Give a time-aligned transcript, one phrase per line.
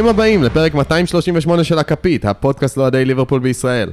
[0.00, 3.92] ברוכים הבאים לפרק 238 של הכפית, הפודקאסט לאוהדי ליברפול בישראל.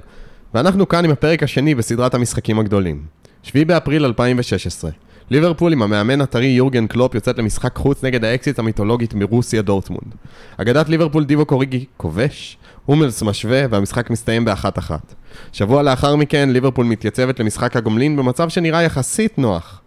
[0.53, 3.01] ואנחנו כאן עם הפרק השני בסדרת המשחקים הגדולים.
[3.43, 4.91] 7 באפריל 2016.
[5.29, 10.15] ליברפול עם המאמן הטרי יורגן קלופ יוצאת למשחק חוץ נגד האקסית המיתולוגית מרוסיה דורטמונד.
[10.57, 15.13] אגדת ליברפול דיבוק אוריגי כובש, הומלס משווה והמשחק מסתיים באחת אחת.
[15.53, 19.81] שבוע לאחר מכן ליברפול מתייצבת למשחק הגומלין במצב שנראה יחסית נוח,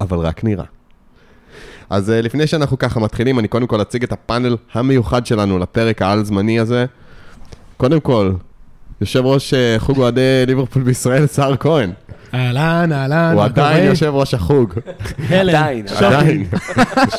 [0.00, 0.73] אבל רק נראה.
[1.94, 6.02] אז אה, לפני שאנחנו ככה מתחילים, אני קודם כל אציג את הפאנל המיוחד שלנו לפרק
[6.02, 6.86] העל-זמני הזה.
[7.76, 8.32] קודם כל,
[9.00, 11.90] יושב ראש אה, חוג אוהדי ליברפול בישראל, סער כהן.
[12.34, 13.84] אהלן, אהלן, הוא עדיין?
[13.84, 14.74] יושב ראש החוג.
[15.30, 16.46] עדיין, עדיין.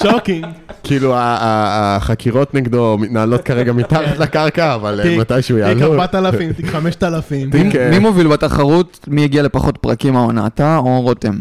[0.01, 0.45] shocking.
[0.83, 5.93] כאילו, החקירות נגדו מתנהלות כרגע מתחת לקרקע, אבל אה, מתישהו תיק יעלו.
[5.93, 7.49] 4,000, תיק 5,000.
[7.49, 8.99] תיק, אה, מי מוביל בתחרות?
[9.07, 10.47] מי הגיע לפחות פרקים העונה?
[10.47, 11.35] אתה או רותם?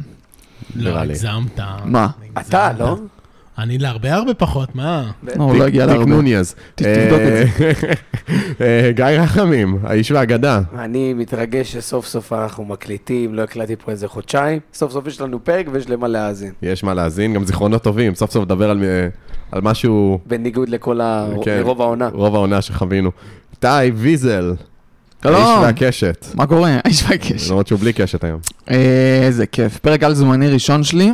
[0.77, 0.99] לא.
[0.99, 1.61] הגזמת.
[1.85, 2.09] מה?
[2.41, 2.71] אתה.
[2.79, 2.97] לא?
[3.59, 5.11] אני להרבה הרבה פחות, מה?
[5.23, 6.05] לא, הוא לא הגיע להרבה.
[6.05, 6.55] נוניאז.
[6.75, 7.99] תבדוק את
[8.61, 10.61] אה, גיא רחמים, האיש והאגדה.
[10.79, 14.61] אני מתרגש שסוף סוף אנחנו מקליטים, לא הקלטתי פה איזה חודשיים.
[14.75, 16.53] סוף סוף יש לנו פרק ויש למה להאזין.
[16.63, 19.09] יש מה להאזין, גם זיכרונות טובים, סוף סוף לדבר על, אה,
[19.53, 21.27] על משהו, בניגוד לכל ה...
[21.43, 21.59] כן.
[21.61, 22.09] לרוב העונה.
[22.13, 23.11] רוב העונה שחווינו.
[23.53, 24.55] איתי ויזל,
[25.23, 25.35] שלום.
[25.35, 26.27] האיש והקשת.
[26.35, 26.77] מה קורה?
[26.85, 27.51] האיש והקש.
[27.51, 28.41] למרות שהוא בלי קשת היום.
[28.71, 29.79] אה, איזה כיף.
[29.79, 31.13] פרק על זמני ראשון שלי.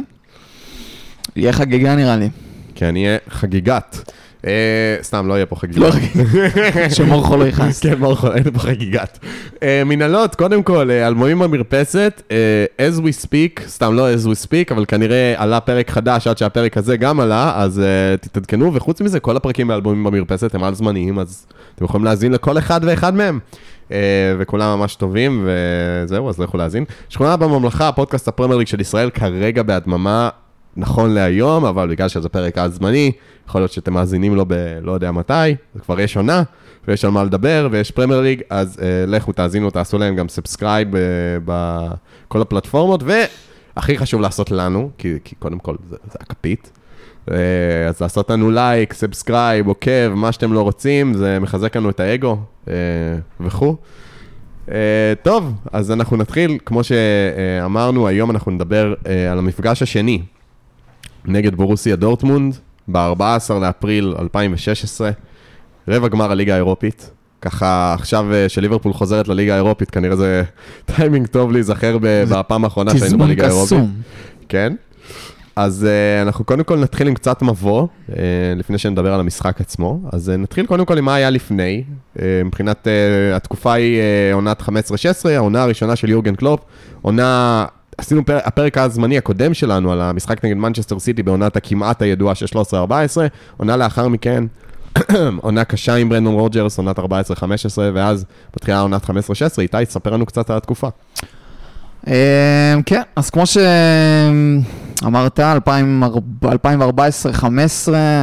[1.41, 2.29] יהיה חגיגה נראה לי.
[2.75, 4.13] כי אני אהיה חגיגת.
[4.47, 5.87] אה, סתם, לא יהיה פה חגיגה.
[5.87, 6.91] לא חגיגה.
[6.97, 7.81] שמורכו לא יכעס.
[7.81, 9.19] כן, ברוך אין פה חגיגת.
[9.63, 12.23] אה, מנהלות, קודם כל, אה, אלבומים במרפסת,
[12.79, 16.77] as we speak, סתם לא as we speak, אבל כנראה עלה פרק חדש עד שהפרק
[16.77, 17.83] הזה גם עלה, אז
[18.21, 22.59] תתעדכנו, וחוץ מזה, כל הפרקים באלבומים במרפסת הם על זמניים, אז אתם יכולים להאזין לכל
[22.59, 23.39] אחד ואחד מהם.
[24.39, 26.84] וכולם ממש טובים, וזהו, אז לכו להאזין.
[27.09, 30.29] שכונה בממלכה, הפודקאסט הפרמייר ליג של ישראל, כרגע בהדממה,
[30.76, 33.12] נכון להיום, אבל בגלל שזה פרק על זמני,
[33.48, 36.42] יכול להיות שאתם מאזינים לו בלא יודע מתי, זה כבר יש עונה,
[36.88, 40.94] ויש על מה לדבר, ויש פרמייר ליג, אז אה, לכו תאזינו, תעשו להם גם subscribe
[40.94, 40.97] אה,
[41.44, 46.70] בכל הפלטפורמות, והכי חשוב לעשות לנו, כי, כי קודם כל זה, זה הכפית,
[47.26, 47.32] uh,
[47.88, 52.38] אז לעשות לנו לייק, subscribe, עוקב, מה שאתם לא רוצים, זה מחזק לנו את האגו
[52.64, 52.70] uh,
[53.41, 53.76] וכו'.
[54.66, 54.72] Uh,
[55.22, 60.22] טוב, אז אנחנו נתחיל, כמו שאמרנו, היום אנחנו נדבר uh, על המפגש השני
[61.25, 62.54] נגד בורוסיה דורטמונד,
[62.88, 65.10] ב-14 לאפריל 2016,
[65.88, 67.10] רבע גמר הליגה האירופית.
[67.41, 70.42] ככה עכשיו אה, שליברפול חוזרת לליגה האירופית, כנראה זה
[70.97, 73.66] טיימינג טוב להיזכר בפעם האחרונה שהיינו תזמון בליגה האירופית.
[73.66, 73.92] קסום.
[74.48, 74.75] כן.
[75.56, 78.12] אז uh, אנחנו קודם כל נתחיל עם קצת מבוא, uh,
[78.56, 80.00] לפני שנדבר על המשחק עצמו.
[80.12, 81.84] אז uh, נתחיל קודם כל עם מה היה לפני.
[82.16, 84.64] Uh, מבחינת uh, התקופה היא uh, עונת 15-16,
[85.25, 86.60] העונה הראשונה של יורגן קלופ.
[87.02, 87.66] עונה,
[88.00, 92.47] עשינו פר, הפרק הזמני הקודם שלנו על המשחק נגד מנצ'סטר סיטי בעונת הכמעט הידועה של
[92.56, 92.77] 13-14.
[93.56, 94.44] עונה לאחר מכן,
[95.43, 97.03] עונה קשה עם ברנדון רוג'רס, עונת 14-15,
[97.94, 98.25] ואז
[98.56, 99.11] מתחילה עונת 15-16.
[99.59, 100.88] איתי, תספר לנו קצת על התקופה.
[102.09, 105.43] אה, כן, אז כמו שאמרת, 2014-2015,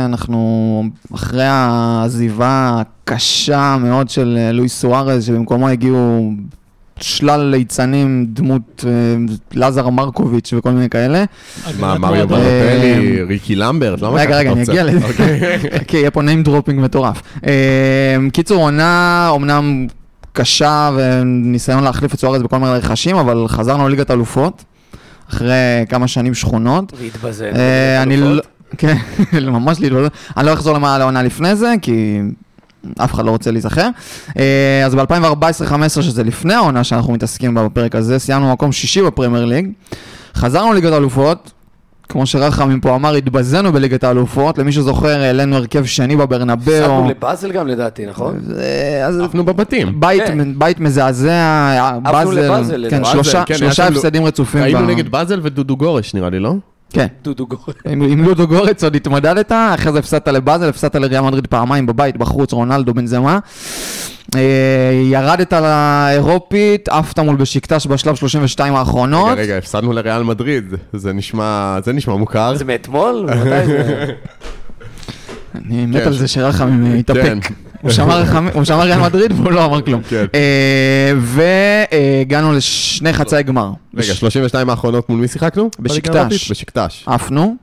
[0.05, 0.83] אנחנו
[1.15, 6.31] אחרי העזיבה הקשה מאוד של לואיס סוארז, שבמקומו הגיעו
[7.01, 8.91] שלל ליצנים, דמות אה,
[9.53, 11.23] לזר מרקוביץ' וכל מיני כאלה.
[11.79, 12.27] מה, מריו.
[12.27, 14.01] ברטלי, ריקי למברט?
[14.01, 14.63] למה רגע, ככה רגע, אתה אני?
[14.63, 15.07] אגיע לזה.
[15.07, 15.59] אוקיי.
[15.87, 17.21] כן, יהיה פה name dropping מטורף.
[17.47, 19.87] אה, קיצור, עונה אומנם
[20.33, 24.63] קשה וניסיון להחליף את סוארז בכל מיני רכשים, אבל חזרנו לליגת אלופות,
[25.29, 26.93] אחרי כמה שנים שכונות.
[26.99, 27.51] והתבזל.
[27.55, 28.41] אה, אני לא...
[28.77, 28.97] כן,
[29.51, 30.07] ממש להתבלבל.
[30.37, 32.19] אני לא אחזור למה לעונה לפני זה, כי
[32.97, 33.89] אף אחד לא רוצה להיזכר.
[34.39, 39.45] אה, אז ב-2014-2015, שזה לפני העונה שאנחנו מתעסקים בה בפרק הזה, סיימנו מקום שישי בפרמייר
[39.45, 39.69] ליג.
[40.35, 41.51] חזרנו לליגת האלופות,
[42.09, 44.57] כמו שרחמים פה אמר, התבזינו בליגת האלופות.
[44.57, 46.73] למי שזוכר, העלינו הרכב שני בברנבאו.
[46.73, 48.39] הפסדנו לבאזל גם לדעתי, נכון?
[48.59, 49.99] אה, אז עפנו בבתים.
[49.99, 50.59] בית, כן.
[50.59, 53.05] בית מזעזע, עפנו באזל, לבאזל, כן.
[53.05, 54.63] שלושה, כן, שלושה הפסדים רצופים.
[54.63, 56.53] היינו נגד באזל ודודו גורש, נראה לי, לא?
[56.93, 57.73] כן, דודו גורן.
[57.85, 62.17] עם, עם לודו גורץ עוד התמודדת, אחרי זה הפסדת לבאזל, הפסדת לריאל מדריד פעמיים בבית,
[62.17, 63.39] בחוץ, רונלדו בנזמה.
[64.35, 69.31] אה, ירדת לאירופית, עפת מול בשקטש בשלב 32 האחרונות.
[69.31, 70.73] רגע, רגע, הפסדנו לריאל מדריד.
[70.93, 72.55] זה נשמע, זה נשמע מוכר.
[72.55, 73.25] זה מאתמול?
[75.55, 76.07] אני מת כן.
[76.07, 76.95] על זה כן.
[76.99, 77.51] התאפק.
[77.81, 80.01] הוא שמע ריאל מדריד והוא לא אמר כלום.
[80.09, 80.25] כן.
[80.35, 83.71] אה, והגענו לשני חצאי גמר.
[83.95, 85.69] רגע, 32 האחרונות מול מי שיחקנו?
[85.79, 86.51] בשקטש.
[86.51, 87.03] בשקטש.
[87.07, 87.55] עפנו.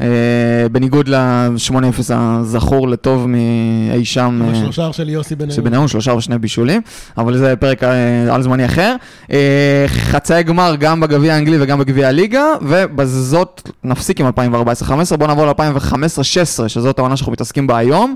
[0.00, 1.74] אה, בניגוד ל-8-0
[2.10, 4.42] הזכור לטוב מאי שם.
[4.44, 5.56] אה, השלושה של יוסי בניון.
[5.56, 6.80] שבניון שלושה ושני בישולים,
[7.18, 8.96] אבל זה פרק אה, על זמני אחר.
[9.32, 15.46] אה, חצאי גמר גם בגביע האנגלי וגם בגביע הליגה, ובזאת נפסיק עם 2014-2015, בואו נעבור
[15.46, 18.14] ל-2015-2016, שזאת העונה שאנחנו מתעסקים בה היום.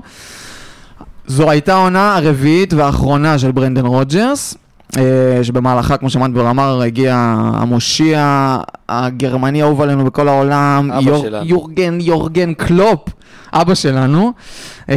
[1.27, 4.55] זו הייתה העונה הרביעית והאחרונה של ברנדן רוג'רס,
[4.97, 5.03] אה,
[5.43, 7.15] שבמהלכה, כמו שמנדבר אמר, הגיע
[7.53, 8.57] המושיע
[8.89, 10.89] הגרמני האהוב עלינו בכל העולם,
[11.21, 11.45] שלנו.
[11.45, 12.99] יורגן, יורגן קלופ,
[13.53, 14.33] אבא שלנו.
[14.89, 14.95] אה,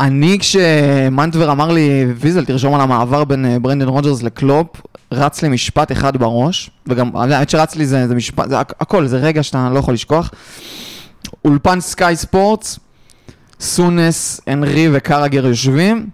[0.00, 4.66] אני, כשמנדבר אמר לי, ויזל, תרשום על המעבר בין אה, ברנדן רוג'רס לקלופ,
[5.12, 9.06] רץ לי משפט אחד בראש, וגם, האמת שרץ לי זה, זה משפט, זה הכ- הכל,
[9.06, 10.30] זה רגע שאתה לא יכול לשכוח.
[11.44, 12.78] אולפן סקאי ספורטס,
[13.60, 16.06] סונס, אנרי וקראגר יושבים,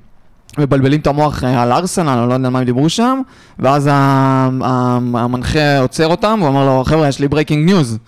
[0.59, 3.21] מבלבלים את המוח אה, על ארסנל, אני לא יודע על מה הם דיברו שם,
[3.59, 7.99] ואז המנחה עוצר אותם, הוא אומר לו, חבר'ה, יש לי breaking news.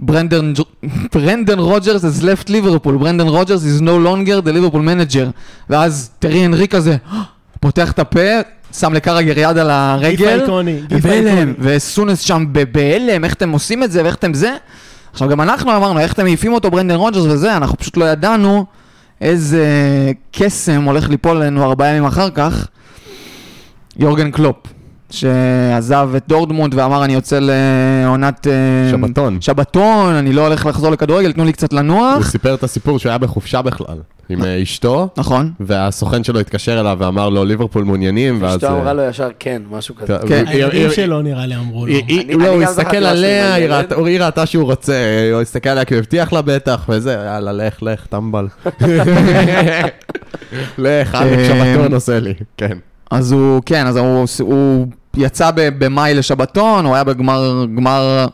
[1.12, 5.28] ברנדן, רוג'רס has left ליברפול, ברנדן רוג'רס is no longer the Liverpool manager.
[5.70, 6.96] ואז תיירי אנרי כזה,
[7.60, 8.40] פותח את הפה,
[8.72, 9.70] שם לקראגר יד על
[10.00, 11.52] כף הרגל, אייקוני, גיף אייקוני.
[11.58, 14.56] וסונס שם בהלם, איך אתם עושים את זה ואיך אתם זה.
[15.14, 18.64] עכשיו גם אנחנו אמרנו, איך אתם מעיפים אותו ברנדן רוג'רס וזה, אנחנו פשוט לא ידענו
[19.20, 19.66] איזה
[20.32, 22.66] קסם הולך ליפול עלינו ארבעה ימים אחר כך.
[23.96, 24.56] יורגן קלופ,
[25.14, 28.46] שעזב את דורטמונד ואמר אני יוצא לעונת...
[28.46, 28.52] אה,
[28.90, 29.40] שבתון.
[29.40, 32.30] שבתון, אני לא הולך לחזור לכדורגל, תנו לי קצת הוא לנוח.
[32.30, 33.96] סיפר את הסיפור שהוא היה בחופשה בכלל,
[34.28, 35.52] עם אה, אשתו, נכון.
[35.60, 38.56] והסוכן שלו התקשר אליו ואמר לו, ליברפול מעוניינים, ואז...
[38.56, 40.16] אשתו אה, אמרה לו ישר כן, משהו כזה.
[40.28, 40.44] כן.
[40.46, 41.92] הילדים היא- שלו נראה לי אמרו לו.
[42.38, 43.68] לא, הוא הסתכל עליה, היא.
[43.68, 43.94] ראתה-
[44.46, 44.94] שהוא רוצה,
[45.32, 48.46] הוא הסתכל עליה כי הוא הבטיח לה בטח, וזה, יאללה, לך, לך, טמבל.
[50.78, 52.78] לך, אה, שבתון עושה לי, כן.
[53.10, 58.26] אז הוא, כן, אז הוא, הוא יצא ב- במאי לשבתון, הוא היה בגמר גמר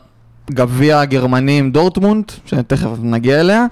[0.51, 3.65] גביע הגרמני עם דורטמונד, שתכף נגיע אליה.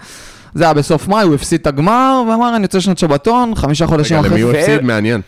[0.53, 4.17] זה היה בסוף מאי, הוא הפסיד את הגמר, ואמר, אני יוצא שנת שבתון, חמישה חודשים
[4.19, 4.81] רגע, למי אחרי הוא הפסיד?
[4.81, 5.21] מעניין.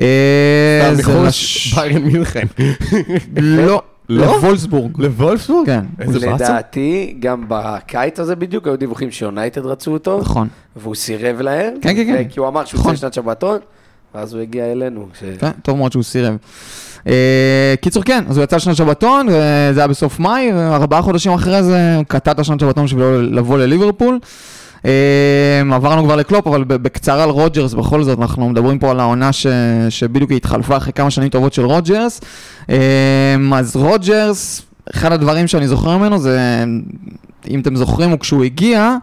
[0.00, 2.46] אה, זה לש- ביירן מינכן.
[3.36, 4.24] לא, לא?
[4.36, 4.92] לוולסבורג.
[5.00, 5.66] לוולפסבורג?
[5.66, 6.34] כן, איזה באסה.
[6.44, 10.48] לדעתי, גם בקיץ הזה בדיוק, היו דיווחים שיונייטד רצו אותו, נכון.
[10.76, 11.74] והוא סירב להם.
[11.82, 12.24] כן, כן, כן.
[12.28, 12.92] כי הוא אמר שהוא נכון.
[12.92, 13.58] יוצא לשנת שבתון,
[14.14, 15.06] ואז הוא הגיע אלינו.
[15.20, 16.36] ש- כן, טוב מאוד שהוא סירב.
[17.06, 19.34] אה, קיצור, כן, אז הוא יצא לשנת שבתון, אה,
[19.72, 23.58] זה היה בסוף מאי, וארבעה חודשים אחרי זה הוא קטע את השנת שבתון בשביל לבוא
[23.58, 24.18] לליברפול.
[24.84, 24.90] אה,
[25.72, 29.46] עברנו כבר לקלופ, אבל בקצרה על רוג'רס, בכל זאת, אנחנו מדברים פה על העונה ש...
[29.88, 32.20] שבדיוק התחלפה אחרי כמה שנים טובות של רוג'רס.
[32.70, 32.76] אה,
[33.54, 34.62] אז רוג'רס,
[34.94, 36.64] אחד הדברים שאני זוכר ממנו זה,
[37.48, 38.96] אם אתם זוכרים, הוא כשהוא הגיע,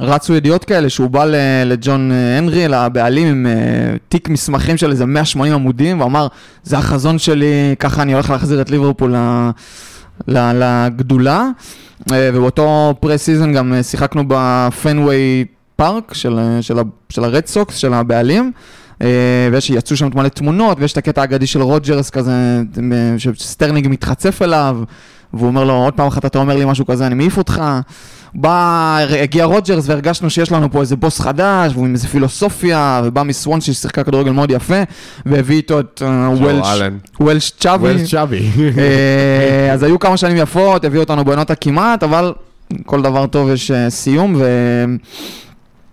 [0.00, 1.24] רצו ידיעות כאלה שהוא בא
[1.66, 6.26] לג'ון אה, הנרי, לבעלים, עם אה, תיק מסמכים של איזה 180 עמודים, ואמר,
[6.62, 9.14] זה החזון שלי, ככה אני הולך להחזיר את ליברפול
[10.28, 11.48] לגדולה.
[12.12, 15.44] אה, ובאותו pre-season גם שיחקנו בפנוויי
[15.76, 16.76] פארק של, של,
[17.08, 18.52] של הרד סוקס, של הבעלים.
[19.02, 22.62] אה, ויש, יצאו שם מלא תמונות, ויש את הקטע האגדי של רוג'רס כזה,
[23.18, 24.78] שסטרלינג מתחצף אליו,
[25.32, 27.62] והוא אומר לו, עוד פעם אחת אתה אומר לי משהו כזה, אני מעיף אותך.
[28.34, 33.22] בא, הגיע רוג'רס והרגשנו שיש לנו פה איזה בוס חדש, והוא עם איזה פילוסופיה, ובא
[33.22, 34.82] מסוונזי ששיחקה כדורגל מאוד יפה,
[35.26, 36.98] והביא איתו את אה, וולש, אלן.
[37.20, 38.50] וולש צ'אבי.
[38.78, 42.32] אה, אז היו כמה שנים יפות, הביאו אותנו בעונות הכמעט, אבל
[42.86, 44.42] כל דבר טוב יש אה, סיום,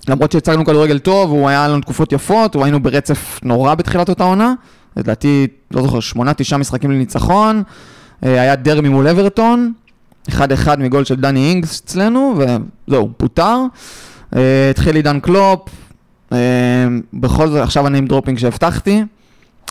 [0.08, 4.24] ולמרות שהצגנו כדורגל טוב, הוא היה לנו תקופות יפות, הוא היינו ברצף נורא בתחילת אותה
[4.24, 4.54] עונה,
[4.98, 7.64] לדעתי, לא זוכר, שמונה, תשעה משחקים ללא ניצחון,
[8.22, 9.74] היה דרבי מול אברטון,
[10.30, 13.58] אחד אחד מגול של דני אינגס אצלנו, וזהו, פוטר.
[14.36, 15.70] אה, התחיל עידן קלופ,
[16.32, 16.38] אה,
[17.14, 19.04] בכל זאת, עכשיו אני עם name dropping שהבטחתי.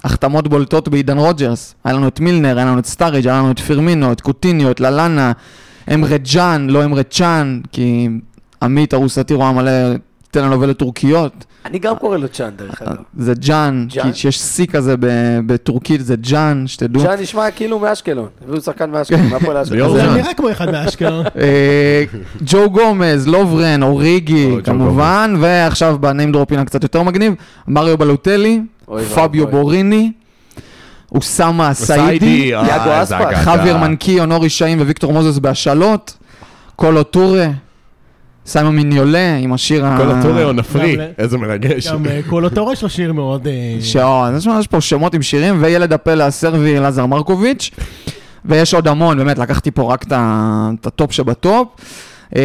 [0.04, 1.74] החתמות בולטות בעידן רוג'רס.
[1.84, 4.80] היה לנו את מילנר, היה לנו את סטארידג', היה לנו את פירמינו, את קוטיניו, את
[4.80, 5.32] ללאנה,
[5.94, 8.08] אמרה ג'אן, לא אמרה צ'אן, כי
[8.62, 9.70] עמית ארוסתי רואה מלא
[10.34, 11.44] טלנובלות טורקיות.
[11.64, 12.94] אני גם קורא לו צ'אן, דרך אגב.
[13.18, 14.12] זה ג'אן, ג'אן?
[14.12, 17.02] כי שיש שיא כזה ב- בטורקית, זה ג'אן, שתדעו.
[17.02, 18.28] צ'אן נשמע כאילו מאשקלון.
[18.44, 19.96] הביאו שחקן מאשקלון, מה פה לאשקלון?
[19.96, 20.14] זה ג'אן.
[20.14, 21.24] נראה כמו אחד מאשקלון.
[21.40, 22.04] אה,
[22.42, 27.34] ג'ו גומז, לוברן, אוריגי, כמובן, ועכשיו ב name dropping קצת יותר מגניב,
[27.68, 28.60] מריו בלוטלי,
[29.14, 30.12] פביו בוריני,
[31.14, 33.36] אוסאמה אסאידי, אה, יאגו אספק.
[33.44, 36.16] חאווייר מנקיו, נורי שאהין וויקטור מוזס בהשאלות,
[36.76, 37.46] קולו טורה,
[38.46, 39.98] סימון מיניולה עם השיר ה...
[39.98, 41.86] כל הטורי או נפרי, איזה מרגש.
[41.88, 43.46] גם אה, קולוטור יש לו שיר מאוד...
[43.46, 47.70] אה, שעות, יש פה שמות עם שירים, וילד הפלא הסרבי לאזאר מרקוביץ',
[48.44, 51.68] ויש עוד המון, באמת, לקחתי פה רק את הטופ שבטופ.
[52.36, 52.42] אה,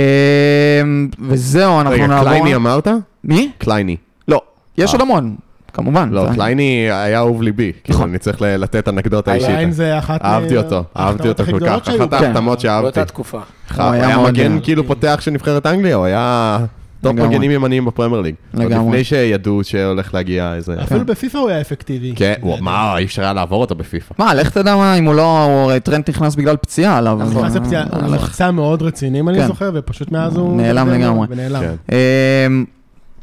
[1.20, 2.30] וזהו, אנחנו רגע, נעבור...
[2.30, 2.88] קליין אמרת?
[3.24, 3.52] מי?
[3.58, 3.96] קליין.
[4.28, 4.42] לא,
[4.78, 4.92] יש.
[4.92, 5.36] עוד המון,
[5.74, 6.10] כמובן.
[6.12, 7.72] לא, קליין היה אהוב ליבי.
[7.84, 8.10] כאילו, נכון.
[8.10, 9.50] אני צריך לתת אנקדוטה אישית.
[9.50, 10.22] היין זה אחת...
[10.26, 11.88] אהבתי מה- אותו, אהבתי אותו כל כך.
[11.90, 12.14] אחת.
[12.14, 12.84] ההחתמות שאהבתי.
[12.84, 13.40] באותה תקופה.
[13.78, 16.58] הוא היה מגן אה, כאילו פותח של נבחרת אנגליה, הוא היה
[17.02, 17.14] טופ.
[17.14, 18.36] מגנים ימניים בפרמייר ליג.
[18.54, 18.88] עוד לגמרי.
[18.90, 20.76] לפני שידעו שהולך להגיע איזה...
[20.84, 22.14] אפילו בפיפ"א הוא היה אפקטיבי.
[22.16, 24.14] כן, מה, אי אפשר היה לעבור אותו בפיפ"א.
[24.24, 27.20] מה, לך תדע מה, אם הוא לא, הרי טרנט נכנס בגלל פציעה עליו.
[27.32, 28.16] נכנס אה, לפציעה, הוא.
[28.16, 29.48] נפצע מאוד רציני, אם אני כן.
[29.48, 30.58] זוכר, ופשוט מאז הוא...
[30.58, 31.28] נעלם ונעלם, לגמרי.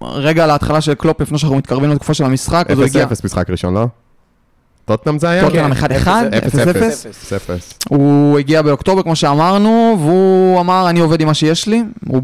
[0.00, 0.04] כן.
[0.06, 3.50] רגע להתחלה של קלופ, לפני שאנחנו מתקרבים לתקופה של המשחק, אז הוא הגיע, 0-0 משחק
[3.50, 3.86] ראשון, לא?
[4.84, 5.44] טוטנאם זה היה?
[5.44, 6.08] טוטנהאם כן, 1-1, 0-0.
[6.08, 7.86] 0-0.
[7.88, 11.84] הוא הגיע באוקטובר, כמו שאמרנו, והוא אמר, אני עובד עם מה שיש לי.
[12.06, 12.22] הוא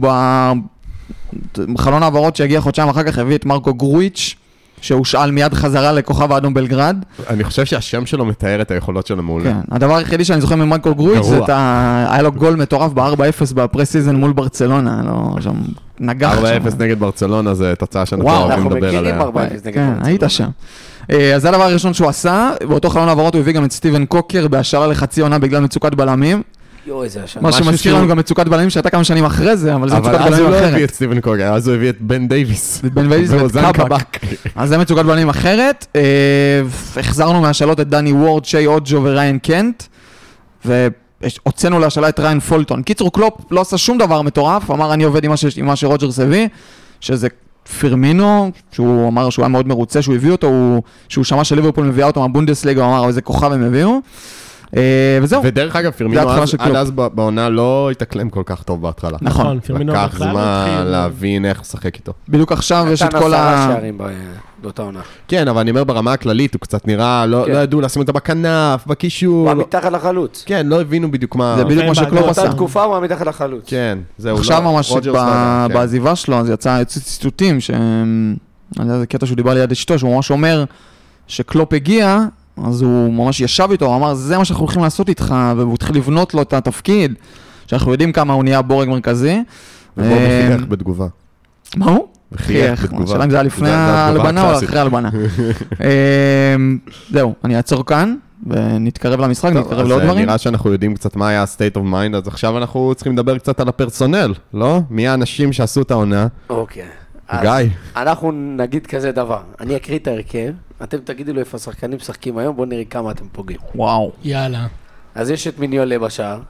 [1.74, 4.34] בחלון העברות שהגיע חודשיים אחר כך הביא את מרקו גרויץ',
[4.82, 6.96] שהושאל מיד חזרה לכוכב האדום בלגרד.
[7.28, 9.52] אני חושב שהשם שלו מתאר את היכולות שלו מעולה.
[9.52, 11.38] כן, הדבר היחידי שאני זוכר ממרקו גרויץ' זה.
[11.38, 12.06] את ה...
[12.10, 15.54] היה לו גול מטורף ב-4-0 ב pre-season מול ברצלונה, לו שם
[16.00, 16.78] נגח 4-0 שם.
[16.78, 19.20] נגד ברצלונה זה תוצאה שאנחנו וואו, אוהבים אנחנו לדבר מכירים עליה.
[19.20, 20.06] 4-0 נגד כן, ברצלונה.
[20.08, 20.48] היית שם.
[21.10, 24.06] אה, אז זה הדבר הראשון שהוא עשה, באותו חלון העברות הוא הביא גם את סטיבן
[24.06, 26.42] קולקר בהשאלה לחצי עונה בגלל מצוקת בלמים.
[26.86, 27.42] יואו, איזה השנה.
[27.42, 30.26] מה שמזכיר לנו גם מצוקת בלמים שהייתה כמה שנים אחרי זה, אבל זה אבל מצוקת
[30.26, 30.88] אז הוא בלמים לא הביא אחרת.
[30.88, 32.82] את סטיבן קולקר, אז הוא הביא את בן דייוויס.
[32.86, 34.18] את בן דייוויס ואת קאבק.
[34.56, 35.86] אז זה מצוקת בלמים אחרת.
[35.96, 36.02] אה,
[36.96, 39.82] החזרנו מהשאלות את דני וורד, שיי אוג'ו וריאן קנט,
[40.64, 42.82] והוצאנו להשאלה את ריאן פולטון.
[42.82, 46.48] קיצור, קלופ לא עשה שום דבר מטורף, אמר אני עובד עם מה שרוג'רס הביא,
[47.00, 47.28] שזה
[47.78, 52.06] פירמינו, שהוא אמר שהוא היה מאוד מרוצה שהוא הביא אותו, הוא- שהוא שמע שליברפול מביאה
[52.06, 54.00] אותו מהבונדסליגה, הוא אמר איזה כוכב הם הביאו.
[54.76, 56.76] אה, וזהו, ודרך אגב, פירמינו עד.
[56.76, 59.18] אז ב- בעונה לא התאקלם כל כך טוב בהתחלה.
[59.22, 59.42] נכון.
[59.44, 62.12] נכון, פירמינו לקח זמן להבין איך לשחק איתו.
[62.28, 63.74] בדיוק עכשיו יש את כל ה...
[64.62, 65.00] באותה עונה.
[65.28, 67.52] כן, אבל אני אומר ברמה הכללית, הוא קצת נראה, לא כן.
[67.52, 69.34] לא ידעו לשים אותו בכנף, בקישור.
[69.34, 70.42] הוא היה לא- מתחת לחלוץ.
[70.46, 71.54] כן, לא הבינו בדיוק מה...
[71.58, 72.28] זה בדיוק מה שקלופ.
[72.28, 72.40] עשה.
[72.42, 73.64] באותה תקופה הוא היה מתחת לחלוץ.
[73.66, 74.36] כן, זהו.
[74.36, 75.12] עכשיו לא- ממש לא
[75.68, 75.74] כן.
[75.74, 77.70] בעזיבה שלו, אז יצא יצאו ציטוטים, ש...
[77.70, 78.36] אני
[78.88, 80.64] יודע, זה קטע שהוא דיבר ליד אשתו, שהוא ממש אומר
[81.26, 82.18] שקלופ הגיע,
[82.56, 85.96] אז הוא ממש ישב איתו, הוא אמר, זה מה שאנחנו הולכים לעשות איתך, והוא התחיל
[85.96, 87.14] לבנות לו את התפקיד,
[87.66, 89.42] שאנחנו יודעים כמה הוא נהיה בורג מרכזי.
[89.96, 91.06] ובוא אה, וחייך בתגובה.
[91.76, 92.06] מה הוא?
[92.32, 93.04] בתגובה.
[93.04, 94.58] השאלה אם זה היה לפני ההלבנה או.
[94.58, 95.10] אחרי ההלבנה.
[95.80, 96.78] אמ,
[97.10, 98.16] זהו, אני אעצור כאן,
[98.46, 100.24] ונתקרב למשחק, טוב, נתקרב לעוד אה, דברים.
[100.24, 103.60] נראה שאנחנו יודעים קצת מה היה ה-state of mind, אז עכשיו אנחנו צריכים לדבר קצת
[103.60, 104.80] על הפרסונל, לא?
[104.90, 106.26] מי האנשים שעשו את העונה?
[106.50, 106.84] אוקיי.
[107.40, 107.50] גיא.
[107.96, 110.52] אנחנו נגיד כזה דבר, אני אקריא את ההרכב,
[110.82, 113.58] אתם תגידו לי איפה השחקנים משחקים היום, בואו נראה כמה אתם פוגעים.
[113.74, 114.12] וואו.
[114.24, 114.66] יאללה.
[115.14, 116.40] אז יש את מיניולה בשער,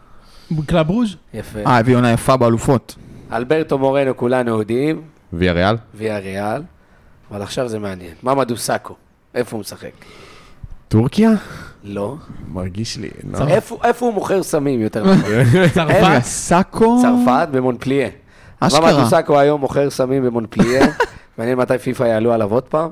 [0.67, 1.17] קלאב רוז'?
[1.35, 1.59] יפה.
[1.67, 2.95] אה, הביא עונה יפה באלופות.
[3.33, 5.77] אלברטו מורנו כולנו יודעים, ויה ריאל?
[5.95, 6.63] ויה ריאל,
[7.31, 8.15] אבל עכשיו זה מעניין.
[8.23, 8.95] ממדו סאקו,
[9.35, 9.91] איפה הוא משחק?
[10.89, 11.31] טורקיה?
[11.85, 12.17] לא.
[12.49, 13.11] מרגיש לי.
[13.33, 13.49] לא.
[13.49, 15.31] איפה איפה הוא מוכר סמים יותר נכון?
[15.75, 16.23] צרפת?
[16.23, 16.99] סאקו?
[17.03, 18.09] צרפת, במונפליה.
[18.61, 18.93] אשכרה.
[18.93, 20.87] ממדו סאקו היום מוכר סמים במונפליה,
[21.39, 22.91] מעניין מתי פיפ"א יעלו עליו עוד פעם.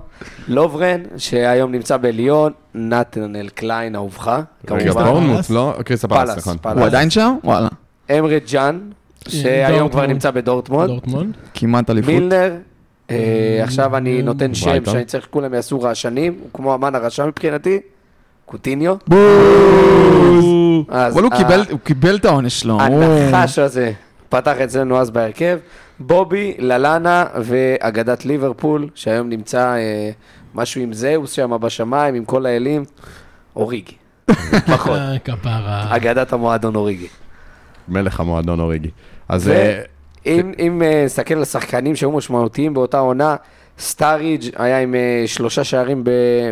[0.49, 4.29] לוברן, שהיום נמצא בליון, נתנאל קליין אהובך,
[4.71, 5.05] רגע, כמובן.
[5.05, 5.51] בורנמוט, פלאס?
[5.51, 5.75] לא?
[5.85, 6.79] קריסטל פלאס, פלאס, נכון.
[6.79, 7.37] הוא עדיין שם?
[7.45, 7.69] וואלה.
[8.19, 8.79] אמרה ג'אן,
[9.29, 10.07] שהיום כבר.
[10.07, 10.89] נמצא בדורטמונד.
[10.91, 11.35] דורטמונד.
[11.55, 12.09] כמעט אליפות.
[12.15, 12.53] מילנר,
[13.11, 14.85] אה, עכשיו אני נותן שם.
[14.85, 17.81] שאני צריך שכולם יעשו רעשנים, הוא כמו המן הרשע מבחינתי,
[18.47, 18.97] קוטיניו.
[20.89, 22.79] אז אבל הוא ה- קיבל- הוא קיבל את העונש שלו.
[22.81, 23.93] הנחש הזה
[24.31, 25.59] פתח אצלנו אז בהרכב.
[26.01, 30.11] בובי, ללאנה ואגדת ליברפול, שהיום נמצא אה,
[30.55, 32.85] משהו עם זהוס שם בשמיים, עם כל האלים,
[33.57, 33.95] אוריגי.
[34.73, 34.99] פחות.
[35.25, 35.97] כפרה.
[35.97, 37.07] אגדת המועדון אוריגי.
[37.89, 38.91] מלך המועדון אוריגי.
[39.29, 39.83] אז ו- אה,
[40.27, 43.37] אם אם, אה, נסתכל על השחקנים שהיו משמעותיים באותה עונה,
[43.79, 46.11] סטאריג' היה עם אה, שלושה שערים ב-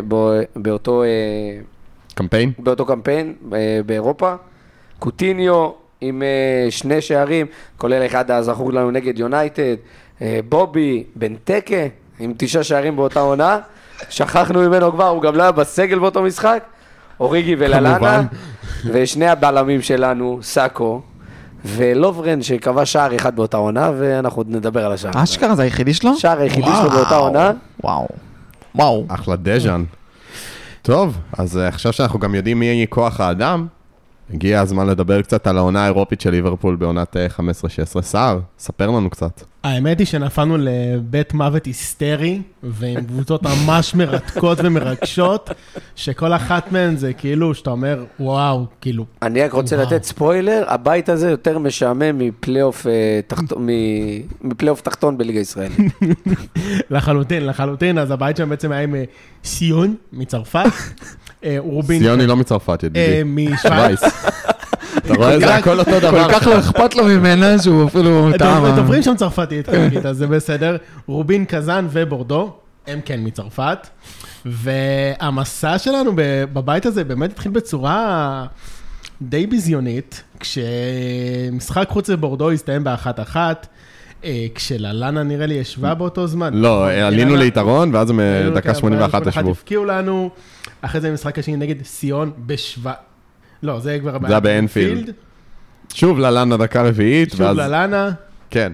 [0.08, 1.02] ב- באותו,
[2.14, 2.52] קמפיין?
[2.58, 3.35] באותו קמפיין
[3.87, 4.35] באירופה.
[4.99, 9.76] קוטיניו עם אה, שני שערים, כולל אחד הזכור לנו נגד יונייטד.
[10.22, 11.86] אה, בובי בנטקה
[12.18, 13.58] עם תשעה שערים באותה עונה.
[14.08, 16.62] שכחנו ממנו כבר, הוא גם לא היה בסגל באותו משחק.
[17.20, 17.98] אוריגי וללאנה.
[17.98, 18.24] כמובן.
[18.84, 21.02] ושני הבלמים שלנו, סאקו.
[21.64, 25.10] ולוברן שכבש שער אחד באותה עונה, ואנחנו עוד נדבר על השער.
[25.14, 26.16] אשכרה זה היחידי שלו?
[26.16, 26.90] שער היחידי שלו.
[26.90, 27.52] באותה עונה.
[27.84, 28.08] וואו.
[28.74, 29.04] וואו.
[29.08, 29.84] אחלה דז'אן.
[30.82, 33.66] טוב, אז אה, עכשיו שאנחנו גם יודעים מי יהיה כוח האדם,
[34.35, 37.26] הגיע הזמן לדבר קצת על העונה האירופית של ליברפול בעונת אה,
[37.99, 38.00] 15-16.
[38.02, 39.42] סער, ספר לנו קצת.
[39.64, 45.50] האמת היא שנפלנו לבית מוות היסטרי, ועם קבוצות ממש מרתקות ומרגשות,
[45.97, 49.87] שכל אחת מהן זה כאילו, שאתה אומר, וואו, כאילו, אני רק רוצה וואו.
[49.87, 52.92] לתת ספוילר, הבית הזה יותר משעמם מפלייאוף אה,
[53.26, 53.68] תחת- מ-
[54.49, 55.78] מפלייאוף תחתון בליגה הישראלית.
[56.90, 59.04] לחלוטין, לחלוטין, אז הבית שם בעצם היה עם אה,
[59.44, 60.70] סיון מצרפת, אה,
[61.59, 63.23] רובין, ציוני לא מצרפת, אה, ידידי.
[63.25, 64.02] משוויץ, וייס.
[64.99, 65.38] אתה רואה?
[65.38, 66.25] זה הכל אותו דבר.
[66.28, 68.64] כל כך לא אכפת לו ממנה שהוא אפילו טעם.
[68.66, 70.76] דוב- דוברים שם צרפתית, חלקית, אז זה בסדר.
[71.07, 72.52] רובין, קזאן ובורדו,
[72.87, 73.78] הם כן מצרפת.
[74.47, 78.47] והמסע שלנו ב- בבית הזה באמת התחיל בצורה
[79.23, 83.66] די ביזיונית, כשמשחק חוץ לבורדו הסתיים באחת-אחת,
[84.25, 86.54] אה, כשללנה נראה לי ישבה באותו זמן.
[86.54, 89.50] לא, אה, עלינו ללנה- ליתרון, ואז הם אה, עלינו דקה לכ- 81 ישבו.
[89.50, 90.30] הפקיעו לנו,
[90.82, 92.92] אחרי זה המשחק השני נגד סיון בשבא...
[93.62, 95.11] לא, זה כבר היה באנפילד.
[95.94, 97.56] שוב ללנה דקה רביעית, שוב ואז...
[97.56, 98.11] ללנה,
[98.50, 98.73] כן.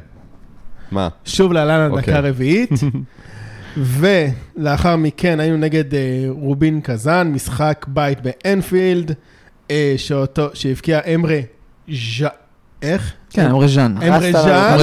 [0.90, 1.08] מה?
[1.24, 2.14] שוב להלן אוקיי.
[2.14, 2.70] הדקה רביעית.
[3.76, 9.12] ולאחר מכן היינו נגד אה, רובין קזאן, משחק בית באנפילד,
[9.70, 11.40] אה, שאותו, שהבקיע אמרה
[11.88, 12.28] ז'ה...
[12.84, 13.12] איך?
[13.30, 13.94] כן, אמרי ז'אן.
[13.96, 14.32] את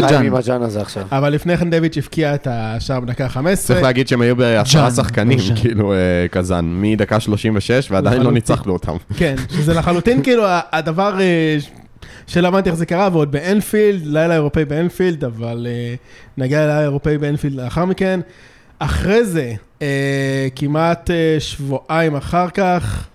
[0.10, 0.26] ז'אן.
[0.26, 1.04] עם הג'אן הזה עכשיו.
[1.12, 3.56] אבל לפני כן דויץ' הבקיע את השער בדקה ה-15.
[3.56, 5.40] צריך להגיד שהם היו בעשרה שחקנים.
[5.56, 5.98] כאילו, אה,
[6.32, 8.34] קזאן, מדקה 36, ועדיין לא לחלוטין.
[8.34, 8.96] ניצחנו אותם.
[9.20, 11.70] כן, שזה לחלוטין כאילו הדבר אה, ש-
[12.28, 15.96] שלא הבנתי איך זה קרה, ועוד באנפילד, לילה אירופאי באנפילד, אבל אה,
[16.38, 18.20] נגיע ללילה אירופאי באנפילד לאחר מכן.
[18.80, 19.54] אחרי זה,
[20.56, 23.08] כמעט שבועיים אחר כך,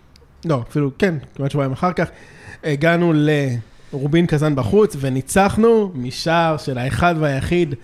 [0.44, 2.08] לא, אפילו, כן, כמעט שבועיים אחר כך,
[2.64, 3.12] הגענו
[3.92, 7.74] לרובין קזאן בחוץ, וניצחנו משער של האחד והיחיד,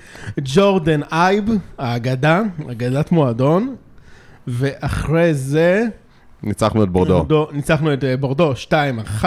[0.40, 1.44] ג'ורדון אייב,
[1.78, 3.76] האגדה, אגדת מועדון,
[4.47, 5.85] ואחרי זה...
[6.42, 7.49] ניצחנו את בורדו.
[7.52, 8.52] ניצחנו את אה, בורדו
[9.23, 9.25] 2-1,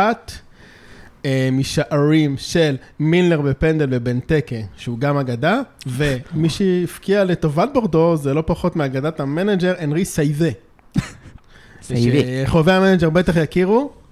[1.26, 8.44] אה, משערים של מילנר בפנדל ובנטקה, שהוא גם אגדה, ומי שהבקיע לטובת בורדו זה לא
[8.46, 10.50] פחות מאגדת המנג'ר, אנרי סייבה.
[11.82, 12.18] סייבה.
[12.46, 14.05] שחובבי המנג'ר בטח יכירו.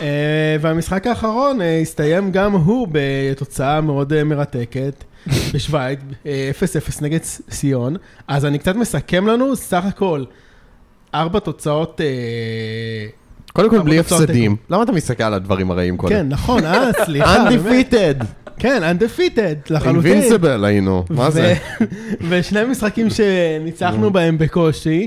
[0.00, 5.04] אה, והמשחק האחרון אה, הסתיים גם הוא בתוצאה מאוד אה, מרתקת.
[5.54, 6.50] בשוויץ, אה,
[6.98, 7.18] 0-0 נגד
[7.50, 7.96] סיון.
[8.28, 10.24] אז אני קצת מסכם לנו, סך הכל,
[11.14, 12.00] ארבע תוצאות...
[13.54, 14.56] קודם כל, בלי הפסדים.
[14.70, 16.12] למה אתה מסתכל על הדברים הרעים קודם?
[16.14, 17.48] כן, נכון, אה, סליחה.
[17.48, 18.24] Undefeated.
[18.58, 20.20] כן, undefeated, לחלוטין.
[20.22, 21.54] Invincible היינו, מה זה?
[22.28, 25.06] ושני משחקים שניצחנו בהם בקושי,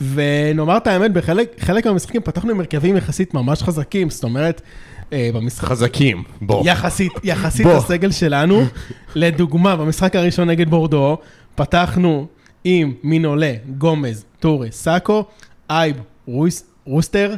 [0.00, 4.62] ונאמר את האמת, בחלק חלק מהמשחקים פתחנו עם הרכבים יחסית ממש חזקים, זאת אומרת,
[5.12, 5.68] אה, במשחק...
[5.68, 6.62] חזקים, בוא.
[6.66, 7.76] יחסית, יחסית בוא.
[7.76, 8.62] לסגל שלנו.
[9.14, 11.18] לדוגמה, במשחק הראשון נגד בורדו,
[11.54, 12.26] פתחנו
[12.64, 15.24] עם מיניולה, גומז, טורה, סאקו,
[15.70, 17.34] אייב, רויס, רוסטר,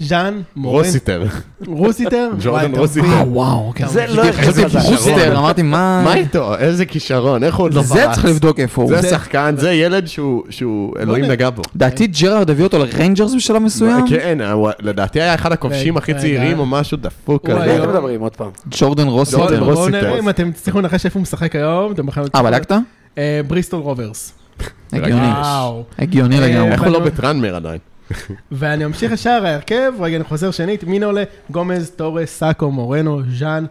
[0.00, 1.24] ז'אן, מורנו, רוסיטר.
[1.66, 3.06] רוסיטר, ג'ורדן רוסיטר.
[3.26, 3.86] וואו, כן.
[3.88, 5.20] זה לא איזה כישרון.
[5.36, 6.02] אמרתי, מה...
[6.04, 6.56] מה איתו?
[6.58, 7.88] איזה כישרון, איך הוא עוד לא פרץ?
[7.92, 8.90] זה צריך לבדוק איפה הוא.
[8.90, 11.62] זה זה- שחקן, זה ילד שהוא- אלוהים נגע בו.
[11.74, 14.08] לדעתי ג'רארד הביא אותו לריינג'רס בשלב מסוים.
[14.08, 14.38] כן,
[14.82, 16.14] לדעתי היה אחד הכובשים הכי.
[16.14, 17.50] צעירים או משהו דפוק.
[17.50, 18.50] על מי אתם מדברים עוד פעם?
[18.70, 19.64] ג'ורדן רוסיטר.
[19.64, 19.88] בואו.
[19.88, 21.92] נראה אם אתם תצליחו לנחש איפה הוא משחק היום.
[21.92, 22.72] אתם בכלל- אה, בדקת?
[23.18, 24.32] אה, בריסטול רוברס.
[24.92, 25.26] הגיוני.
[25.98, 26.72] הגיוני אה, לגמרי.
[26.72, 27.78] איך הוא לא בטרנמיר עדיין?
[28.52, 33.64] ואני ממשיך ישר, ההרכב, רגע, אני חוזר שנית, מיניולה, גומז, טורה, סאקו, מורנו, ז'אן,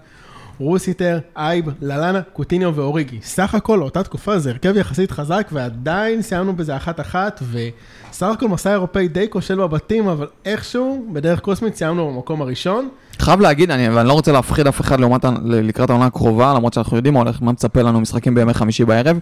[0.59, 3.19] רוסיטר, אייב, ללאנה, קוטיניו ואוריגי.
[3.21, 8.71] סך הכל, לאותה תקופה זה הרכב יחסית חזק, ועדיין סיימנו בזה אחת-אחת, וסך הכל מסע
[8.71, 12.89] אירופאי די כושל בבתים, אבל איכשהו, בדרך קוסמית, סיימנו במקום הראשון.
[13.19, 16.97] חייב להגיד, אני, ואני לא רוצה להפחיד אף אחד לעומת, לקראת העונה הקרובה, למרות שאנחנו
[16.97, 19.19] יודעים הולך, מה מצפה לנו משחקים בימי חמישי בערב.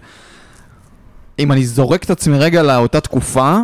[1.38, 3.58] אם אני זורק את עצמי רגע לאותה תקופה,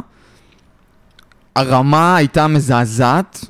[1.59, 3.45] הרמה הייתה מזעזעת,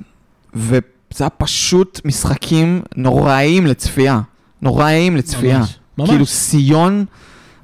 [0.55, 0.81] וזה
[1.21, 4.21] היה פשוט משחקים נוראיים לצפייה.
[4.62, 5.59] נוראיים לצפייה.
[5.59, 6.09] ממש, ממש.
[6.11, 7.05] כאילו סיון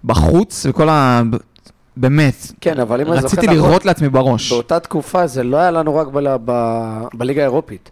[0.05, 1.23] בחוץ, וכל ה...
[1.97, 4.53] באמת, כן, אבל אם אני זוכר רציתי נכון, לירות לעצמי בראש.
[4.53, 7.91] באותה תקופה זה לא היה לנו רק ב- ב- בליגה האירופית.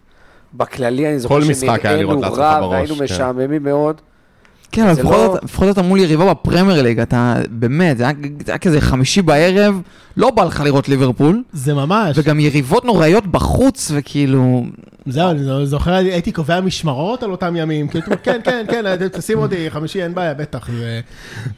[0.54, 3.04] בכללי אני זוכר לראות לעצמך רע והיינו כן.
[3.04, 4.00] משעממים מאוד.
[4.72, 8.12] כן, אבל לפחות לא- אתה- לפחות אתה מול יריבה בפרמייר ליג, אתה באמת, זה היה,
[8.46, 9.80] זה היה כזה חמישי בערב,
[10.16, 12.18] לא בא לך לראות ליברפול, זה ממש.
[12.18, 14.64] וגם יריבות נוראיות בחוץ, וכאילו,
[15.06, 19.70] זהו, אני זוכר, הייתי קובע משמרות על אותם ימים, כאילו, כן, כן, כן, תשים אותי
[19.70, 20.68] חמישי, אין בעיה, בטח.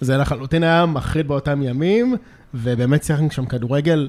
[0.01, 2.17] זה- לחלוטין היה מחריד באותם ימים,
[2.55, 4.09] ובאמת שיחקנו שם כדורגל.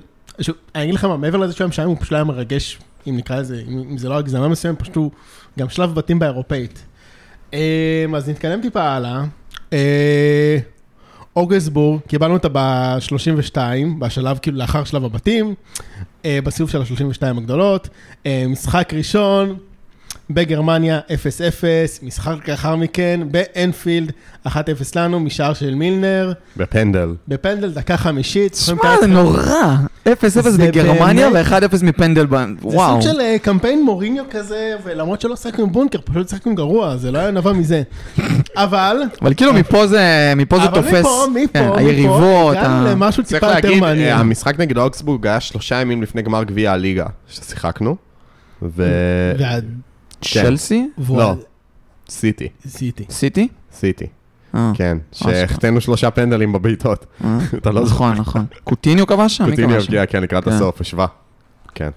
[0.75, 3.39] אני אגיד לך מה, מעבר לזה שהוא היה משעמם, הוא פשוט היה מרגש, אם נקרא
[3.39, 5.11] לזה, אם זה לא הגזמה מסוימת, פשוט הוא
[5.59, 6.83] גם שלב בתים באירופאית.
[7.55, 9.23] אמ, אז נתקדם טיפה הלאה.
[9.73, 10.57] אה,
[11.35, 13.57] אוגסבורג, קיבלנו אותה ב-32,
[13.99, 15.53] בשלב, כאילו, לאחר שלב הבתים,
[16.25, 17.89] אה, בסיבוב של ה-32 הגדולות.
[18.25, 19.57] אה, משחק ראשון
[20.29, 21.11] בגרמניה 0-0,
[22.03, 24.11] משחק לאחר מכן באנפילד
[24.47, 24.49] 1-0
[24.95, 27.09] לנו, משער של מילנר, בפנדל.
[27.27, 28.55] בפנדל דקה חמישית.
[28.55, 29.41] שמע, זה נורא.
[30.07, 30.09] 0-0
[30.49, 33.01] זה בגרמניה באמת- ו-1-0 מפנדל, ב- זה וואו.
[33.01, 37.19] סוג של אה, קמפיין מוריניו כזה, ולמרות שלא שיחקנו בונקר, פשוט שיחקנו גרוע, זה לא
[37.19, 37.81] היה נבע מזה.
[38.55, 42.87] אבל, אבל כאילו מפה זה מפה זה אבל תופס, מפה, מפה, כן, מפה, היריבות, הגענו
[42.87, 44.17] ה- למשהו צריך טיפה יותר אה, מעניין.
[44.17, 47.95] המשחק נגד אוקסבורג היה שלושה ימים לפני גמר גביע הליגה ששיחקנו.
[48.61, 48.83] ו...
[50.21, 50.89] וה- צ'לסי?
[51.09, 51.33] לא.
[52.09, 53.03] סיטי, סיטי.
[53.09, 53.47] סיטי?
[53.73, 54.05] סיטי,
[54.55, 54.97] אה, כן.
[55.11, 57.05] שהחטאנו שלושה פנדלים בבעיטות.
[57.23, 57.37] אה.
[57.57, 58.11] אתה לא זוכר.
[58.11, 58.45] נכון, נכון.
[58.63, 59.49] קוטיניו כבש שם?
[59.49, 59.77] קוטיניו?
[59.79, 60.51] הבקיע, כן, לקראת כן.
[60.51, 61.05] הסוף, השווה.
[61.75, 61.89] כן.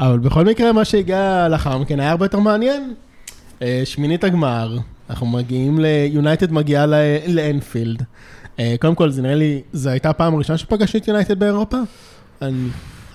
[0.00, 2.94] אבל בכל מקרה, מה שהגיע לאחר מכן היה הרבה יותר מעניין.
[3.62, 4.78] אה, שמינית הגמר,
[5.10, 5.86] אנחנו מגיעים ל...
[6.10, 6.86] יונייטד מגיעה
[7.26, 8.02] לאנפילד.
[8.80, 11.76] קודם כל, זה נראה לי, זו הייתה הפעם הראשונה שפגשתי את יונייטד באירופה?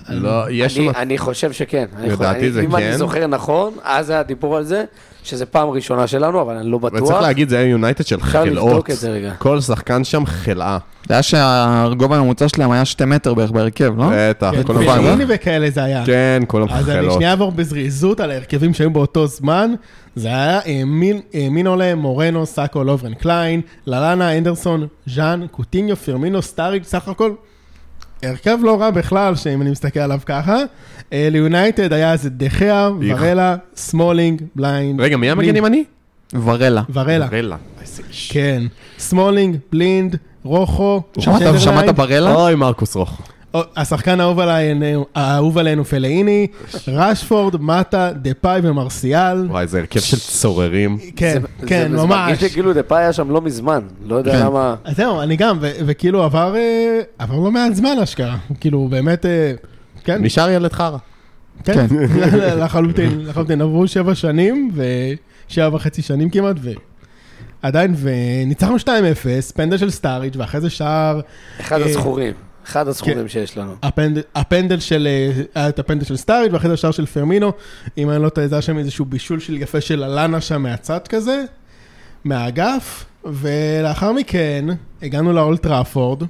[0.08, 0.20] אני...
[0.20, 0.78] לא, יש...
[0.78, 1.86] אני, חושב שכן.
[1.96, 2.76] אני לדעתי זה אם כן.
[2.76, 4.84] אני זוכר נכון, אז היה דיבור על זה,
[5.22, 7.02] שזה פעם ראשונה שלנו, אבל אני לא בטוח.
[7.02, 8.88] וצריך להגיד, זה היה יונייטד של חלאות.
[9.38, 10.78] כל שחקן שם חלאה.
[11.08, 14.04] זה היה שהגובה הממוצע שלהם היה שתי מטר בערך בהרכב, לא?
[14.12, 16.06] בטח, כן, כולם כמובן, פליני וכאלה זה היה.
[16.06, 17.10] כן, כולם אז אני.
[17.10, 19.74] שנייה אעבור בזריזות על ההרכבים שהיו באותו זמן.
[20.16, 20.60] זה היה
[21.50, 27.32] מיניולה, מורנו, סאקו, לוברן קליין, ללאנה, הנדרסון, ז'אן, קוטיניו, פרמינו, סטארידג', סך הכל.
[28.22, 30.56] הרכב לא רע בכלל, שאם אני מסתכל עליו ככה.
[31.12, 32.90] אה, ליונייטד היה איזה דחיה.
[33.08, 35.00] ורלה, סמולינג, בליינד.
[35.00, 35.84] רגע, מי המגן ימני?
[36.44, 36.82] ורלה.
[36.92, 37.56] ורלה, ורלה.
[37.80, 38.32] איזה איש.
[38.32, 38.62] כן.
[38.98, 41.02] סמולינג, בלינד, רוחו.
[41.18, 42.34] שמעת ורלה?
[42.34, 43.22] אוי, מרקוס רוחו.
[43.76, 46.46] השחקן האהוב עלינו- האהוב עלינו פלאיני,
[46.88, 49.46] רשפורד, מטה, דפאי ומרסיאל.
[49.50, 50.98] וואי, זה הרכב של צוררים.
[51.16, 52.04] כן, זה- כן, ממש.
[52.04, 54.46] מרגיש לי כאילו דפאי היה שם לא מזמן, לא יודע כן.
[54.46, 54.74] למה...
[54.84, 58.36] אז זהו, אני גם, ו- וכאילו עבר, אה, עבר לא מעט זמן אשכרה.
[58.60, 59.52] כאילו, באמת, אה,
[60.04, 60.96] כן, נשאר ילד חרא.
[61.64, 61.86] כן,
[62.62, 63.60] לחלוטין, לחלוטין.
[63.60, 64.70] עברו שבע שנים,
[65.48, 66.56] ושבע וחצי שנים כמעט,
[67.62, 68.88] ועדיין, וניצחנו 2-0,
[69.54, 71.20] פנדל של סטארידג', ואחרי זה שער,
[71.60, 72.32] אחד אה, הזכורים,
[72.66, 72.88] אחד כן.
[72.88, 73.74] הזכורים שיש לנו.
[74.34, 77.52] הפנדל, של, אה, היה את הפנדל של סטארידג', ואחרי זה שער של פרמינו,
[77.98, 81.08] אם אני לא טועה, זה היה שם איזשהו בישול של יפה של ללאנה שם מהצד
[81.08, 81.44] כזה,
[82.24, 84.64] מהאגף, ולאחר מכן
[85.02, 86.22] הגענו לאולד טראפורד,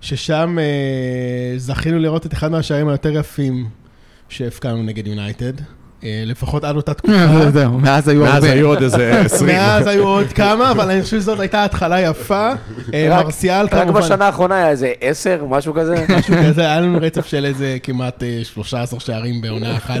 [0.00, 3.68] ששם אה, זכינו לראות את אחד מהשערים היותר יפים
[4.28, 5.52] שהפקענו נגד יונייטד,
[6.02, 7.50] לפחות עד אותה תקופה.
[7.50, 8.52] זהו, מאז היו מאז הרבה.
[8.52, 9.56] היו עוד איזה 20.
[9.56, 12.50] מאז היו עוד כמה, אבל אני חושב שזאת הייתה התחלה יפה.
[12.94, 14.00] אה, רק- מרסיאל רק כמובן.
[14.00, 16.04] בשנה האחרונה היה איזה עשר, משהו כזה.
[16.18, 20.00] משהו כזה, היה לנו רצף של איזה כמעט אה, 13 שערים בעונה אחת.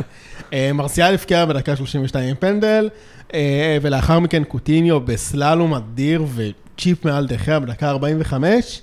[0.52, 2.88] אה, מרסיאל הבקיע בדקה 32 עם פנדל,
[3.34, 8.82] אה, ולאחר מכן קוטיניו בסללום אדיר וצ'יפ מעל דחיה בדקה 45.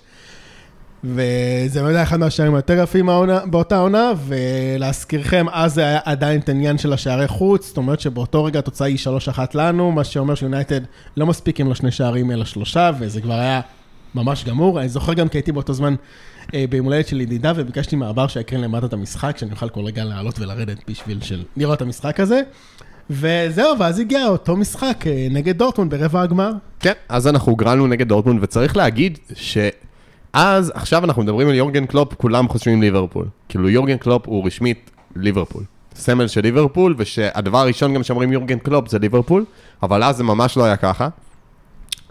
[1.06, 3.10] וזה באמת היה אחד מהשערים היותר יפים
[3.46, 8.44] באותה עונה, ולהזכירכם, אז זה היה עדיין את העניין של השערי חוץ, זאת אומרת שבאותו
[8.44, 8.98] רגע התוצאה היא
[9.36, 10.82] 3-1 לנו, מה שאומר שיונייטד
[11.18, 13.62] לא מספיק עם לשני שערים אלא שלושה, וזה כבר היה
[14.16, 14.80] ממש גמור.
[14.80, 15.96] אני זוכר גם כי הייתי באותו זמן
[16.54, 20.04] אה, ביום הולדת של ידידה, וביקשתי מהבר שיקרין למטה את המשחק, שאני אוכל כל רגע
[20.04, 21.44] לעלות ולרדת בשביל של...
[21.58, 22.42] לראות את המשחק הזה.
[23.10, 26.52] וזהו, ואז הגיע אותו משחק אה, נגד דורטמונד ברבע הגמר.
[26.80, 29.18] כן, אז אנחנו הוגרלנו נגד דורטמונד, וצריך להגיד
[30.36, 33.26] שאז, עכשיו אנחנו מדברים על יורגן קלופ, כולם חושבים ליברפול.
[33.50, 35.64] כאילו יורגן קלופ הוא רשמית ליברפול.
[35.96, 39.46] סמל של ליברפול, ושהדבר הראשון גם שאומרים יורגן קלופ זה ליברפול,
[39.84, 41.08] אבל אז זה ממש לא היה ככה.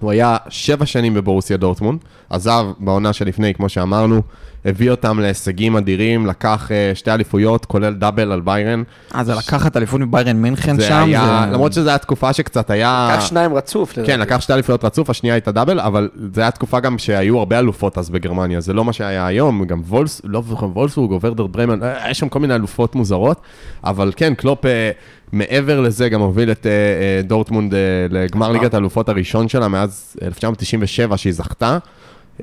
[0.01, 1.99] הוא היה שבע שנים בבורוסיה דורטמונד,
[2.31, 4.23] עזב בעונה שלפני, כמו שאמרנו,
[4.65, 8.83] הביא אותם להישגים אדירים, לקח uh, שתי אליפויות, כולל דאבל על ביירן.
[9.15, 11.05] אה, זה לקחת אליפות מביירן מינכן זה שם?
[11.07, 13.09] היה, זה- למרות שזו הייתה תקופה שקצת היה...
[13.13, 13.93] לקח שניים רצוף.
[14.07, 14.21] כן.
[14.21, 17.99] לקח שתי אליפויות רצוף, השנייה הייתה דאבל, אבל זו הייתה תקופה גם שהיו הרבה אלופות
[17.99, 21.83] אז בגרמניה, זה לא מה שהיה היום, גם וולס, לא זוכר, וולסבורג או ורדר ברמן,
[21.83, 23.41] אה, יש שם כל מיני אלופות מוזרות,
[23.85, 24.91] אבל כן, קלופ אה,
[25.33, 27.79] מעבר לזה גם הוביל את אה, אה, דורטמונד אה,
[28.11, 31.79] לגמר ליגת האלופות הראשון שלה מאז 1997 שהיא זכתה.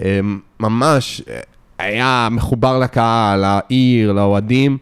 [0.01, 0.19] אה,
[0.59, 1.39] ממש אה,
[1.81, 4.77] היה מחובר לקהל, לעיר, לאוהדים.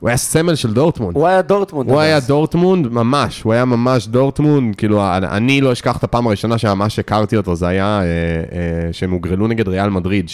[0.00, 1.16] הוא היה סמל של דורטמונד.
[1.16, 1.90] הוא היה דורטמונד.
[1.90, 2.00] הוא.
[2.00, 6.98] היה דורטמונד, ממש, הוא היה ממש דורטמונד, כאילו, אני לא אשכח את הפעם הראשונה שממש
[6.98, 10.30] הכרתי אותו, זה היה אה, אה, שהם הוגרלו נגד ריאל מדריד,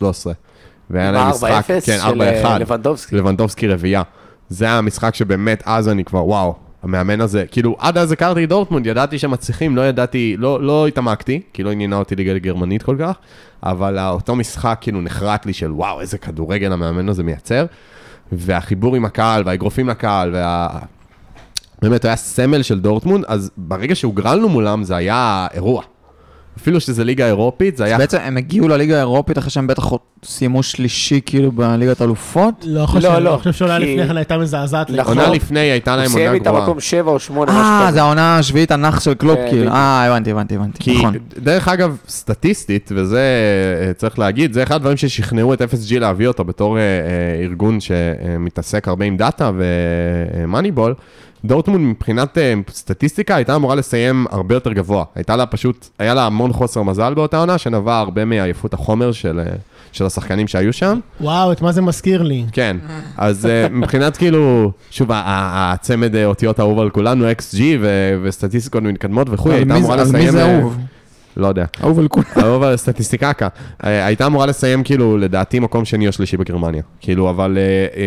[0.00, 0.28] 12-13.
[0.90, 3.16] והיה להם משחק, 4-0 כן, של 4-1, אה, לבנדובסקי.
[3.16, 4.02] לבנדובסקי רביעייה.
[4.48, 8.48] זה היה המשחק שבאמת, אז אני כבר, וואו, המאמן הזה, כאילו, עד אז הכרתי את
[8.48, 12.82] דורטמונד, ידעתי שהם מצליחים, לא ידעתי, לא, לא התעמקתי, כי לא עניינה אותי ליגה גרמנית
[12.82, 13.16] כל כך,
[13.62, 17.66] אבל אותו משחק כאילו נחרט לי של וואו, איזה כדורגל המאמן הזה מייצר,
[18.32, 20.68] והחיבור עם הקהל, והאגרופים לקהל, וה...
[21.82, 25.82] באמת, הוא היה סמל של דורטמונד, אז ברגע שהוגרלנו מולם זה היה אירוע.
[26.58, 27.98] אפילו שזה ליגה אירופית, זה היה...
[27.98, 29.84] בעצם הם הגיעו לליגה האירופית אחרי שהם בטח
[30.24, 32.54] סיימו שלישי כאילו בליגת האלופות.
[32.66, 34.90] לא חושב, לא, לא, לא, אני חושב שעונה כי- לפני כן הייתה מזעזעת.
[34.90, 35.18] נכון.
[35.18, 36.62] עונה לפני הייתה הוא להם סיים עונה איתה גרועה.
[36.62, 37.52] מקום שבע או שמונה.
[37.52, 37.92] אה, משהו כזה.
[37.94, 39.70] זה העונה השביעית הנח של קלופ כן, כאילו.
[39.70, 40.78] אה, הבנתי, הבנתי, הבנתי.
[40.82, 41.14] כי נכון.
[41.38, 43.20] דרך אגב, סטטיסטית, וזה
[43.88, 46.86] אה, צריך להגיד, זה אחד הדברים ששכנעו את FSG להביא אותו בתור אה, אה,
[47.44, 49.50] ארגון שמתעסק הרבה עם דאטה
[50.44, 50.94] ומאניבול.
[51.44, 55.04] דורטמונד מבחינת אה, סטטיסטיקה הייתה אמורה לסיים הרבה יותר גבוה.
[55.14, 59.40] הייתה לה פשוט, היה לה המון חוסר מזל באותה עונה, שנבע הרבה מעייפות החומר של,
[59.40, 59.52] אה,
[59.92, 60.98] של השחקנים שהיו שם.
[61.20, 62.44] וואו, את מה זה מזכיר לי?
[62.52, 62.76] כן,
[63.16, 69.50] אז אה, מבחינת כאילו, שוב, הצמד אותיות האהוב על כולנו, XG ו- וסטטיסטיקות מתקדמות וכו',
[69.52, 70.24] הייתה אמורה זה- על לסיים...
[70.24, 70.78] מי זה אה, אהוב?
[71.36, 71.64] לא יודע.
[71.84, 72.26] אהוב על כולם.
[72.42, 73.48] אהוב על סטטיסטיקה.
[73.80, 76.82] הייתה אמורה לסיים כאילו, לדעתי, מקום שני או שלישי בגרמניה.
[77.00, 77.58] כאילו, אבל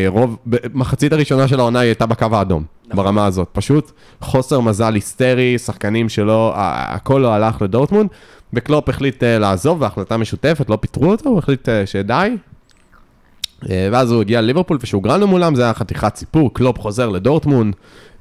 [0.07, 3.47] רוב, במחצית הראשונה של העונה היא הייתה בקו האדום, ברמה הזאת.
[3.51, 8.09] פשוט חוסר מזל היסטרי, שחקנים שלא, הכל לא הלך לדורטמונד,
[8.53, 12.35] וקלופ החליט אה, לעזוב, והחלטה משותפת, לא פיטרו אותו, הוא החליט אה, שדי.
[13.69, 17.75] אה, ואז הוא הגיע לליברפול, ושהוגרלנו מולם, זה היה חתיכת סיפור, קלופ חוזר לדורטמונד,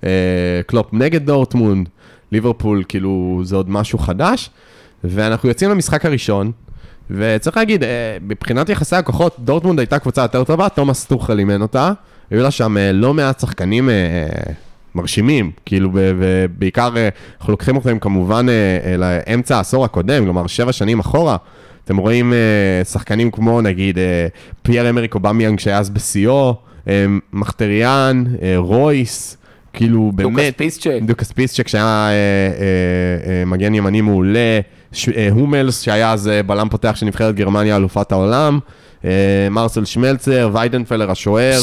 [0.04, 1.88] אה, קלופ נגד דורטמונד,
[2.32, 4.50] ליברפול, כאילו, זה עוד משהו חדש,
[5.04, 6.52] ואנחנו יוצאים למשחק הראשון,
[7.10, 7.84] וצריך להגיד,
[8.22, 11.92] מבחינת יחסי הכוחות, דורטמונד הייתה קבוצה יותר טובה, תומאס טוחל אימן אותה,
[12.30, 13.94] היו לה שם אה, לא מעט שחקנים אה,
[14.94, 17.08] מרשימים, כאילו, ובעיקר אה,
[17.38, 21.36] אנחנו לוקחים אותם כמובן אה, אה, לאמצע העשור הקודם, כלומר, שבע שנים אחורה.
[21.84, 24.26] אתם רואים אה, שחקנים כמו נגיד אה,
[24.62, 26.54] פייר אמריק אובמיאנג שהיה אז בשיאו,
[26.88, 29.36] אה, מחיטריאן, אה, רויס,
[29.72, 30.90] כאילו באמת, פיסצ'ק.
[31.08, 34.60] לוקאס פיסצ'ק שהיה אה, אה, אה, מגן ימני מעולה,
[35.16, 38.83] אה, הומלס שהיה אז אה, בלם פותח של נבחרת גרמניה אלופת העולם, אה,
[39.50, 41.58] מרסל שמלצר, ויידנפלר השוער,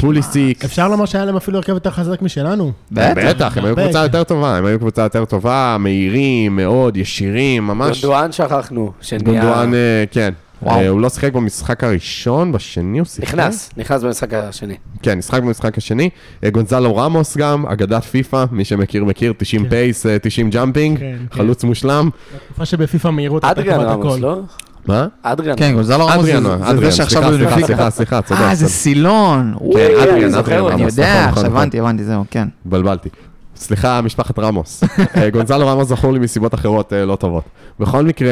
[0.00, 0.64] פוליסיק.
[0.64, 2.72] אפשר לומר שהיה להם אפילו הרכב יותר חזק משלנו.
[2.92, 4.02] בטח, הם היו קבוצה.
[4.02, 8.00] יותר טובה, הם היו קבוצה יותר טובה, מהירים מאוד, ישירים, ממש.
[8.00, 9.24] גונדואן שכחנו, שנהיה...
[9.24, 10.32] גונדואן, אה, כן.
[10.62, 10.80] וואו.
[10.80, 13.34] אה, הוא לא שיחק במשחק הראשון, בשני הוא שיחק?
[13.34, 14.74] נכנס, נכנס במשחק השני.
[15.02, 16.10] כן, נשחק במשחק השני.
[16.44, 19.68] אה, גונזלו רמוס גם, אגדת פיפא, מי שמכיר מכיר, 90 כן.
[19.70, 20.98] pace, אה, 90 jumping.
[21.32, 22.10] חלוץ מושלם.
[22.46, 24.40] תקופה שבפיפ"א מהירות הייתה רמוס, הכל.
[24.86, 25.06] מה?
[25.22, 25.56] אדריאן.
[25.58, 27.66] כן, גונזלו רמוס אדריאן, זה- זה אדריאן, זה שעכשיו סליחה, סליחה, בבנפיקה.
[27.66, 28.40] סליחה, סליחה, צודק.
[28.40, 28.68] אה, זה.
[28.68, 29.54] סילון.
[29.74, 30.72] כן, אדריאן, זוכר אדריאן אותו.
[30.74, 32.48] אני רמוס, יודע, נכון, עכשיו נכון, הבנתי, הבנתי, זהו, כן.
[32.66, 33.08] התבלבלתי.
[33.56, 34.84] סליחה, משפחת רמוס.
[35.16, 37.44] אה, גונזלו רמוס זכור לי מסיבות אחרות אה, לא טובות.
[37.80, 38.30] בכל מקרה,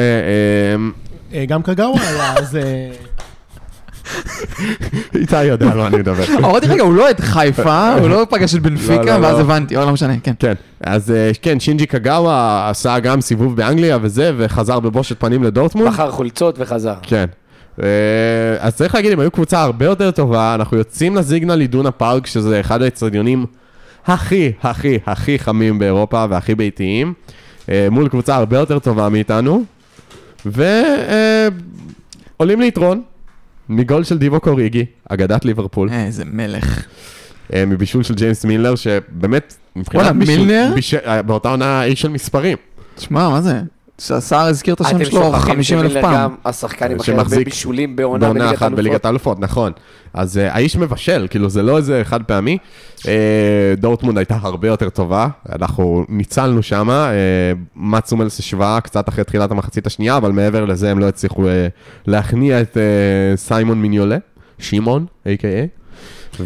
[1.33, 2.57] אה, גם קגאווה היה, אז...
[5.15, 6.23] איתי יודע על מה אני מדבר.
[6.37, 9.41] אמרתי, רגע, הוא לא את חיפה, הוא לא פגש את לא, בנפיקה, לא, ואז לא.
[9.41, 10.33] הבנתי, לא משנה, כן.
[10.39, 15.87] כן, אז אה, כן, שינג'י קגאווה עשה גם סיבוב באנגליה וזה, וחזר בבושת פנים לדורטמונד.
[15.87, 16.95] מכר חולצות וחזר.
[17.01, 17.25] כן.
[17.83, 17.87] אה,
[18.59, 22.59] אז צריך להגיד, הם היו קבוצה הרבה יותר טובה, אנחנו יוצאים לזיגנל אידונה פארק, שזה
[22.59, 23.45] אחד האצטדיונים
[24.07, 27.13] הכי, הכי, הכי חמים באירופה והכי ביתיים,
[27.69, 29.63] אה, מול קבוצה הרבה יותר טובה מאיתנו,
[30.45, 30.71] ועולים
[32.61, 33.01] ליתרון,
[33.69, 36.85] מגול של דיבו קוריגי, אגדת ליברפול, איזה מלך.
[37.53, 40.73] אה, מבישול של ג'יימס מילנר, שבאמת, מבחינת וואלה, מילנר?
[41.05, 42.57] אה, באותה עונה איש של מספרים.
[42.95, 43.61] תשמע, מה זה?
[43.99, 46.13] שהשר הזכיר את השם שלו שוכחים 50 אלף פעם.
[46.13, 49.37] גם השחקן עם הכי הרבה בישולים בעונה בעונה בליגת אחת בליגת האלופות.
[49.37, 49.71] האלופות, נכון.
[50.13, 52.57] אז uh, האיש מבשל, כאילו זה לא איזה חד פעמי.
[52.97, 53.05] Uh,
[53.77, 59.87] דורטמונד הייתה הרבה יותר טובה, אנחנו ניצלנו שם, uh, מצומלס השוואה קצת אחרי תחילת המחצית
[59.87, 61.47] השנייה, אבל מעבר לזה הם לא הצליחו uh,
[62.07, 64.17] להכניע את uh, סיימון מיניולה,
[64.59, 65.83] שמעון, a.k.a.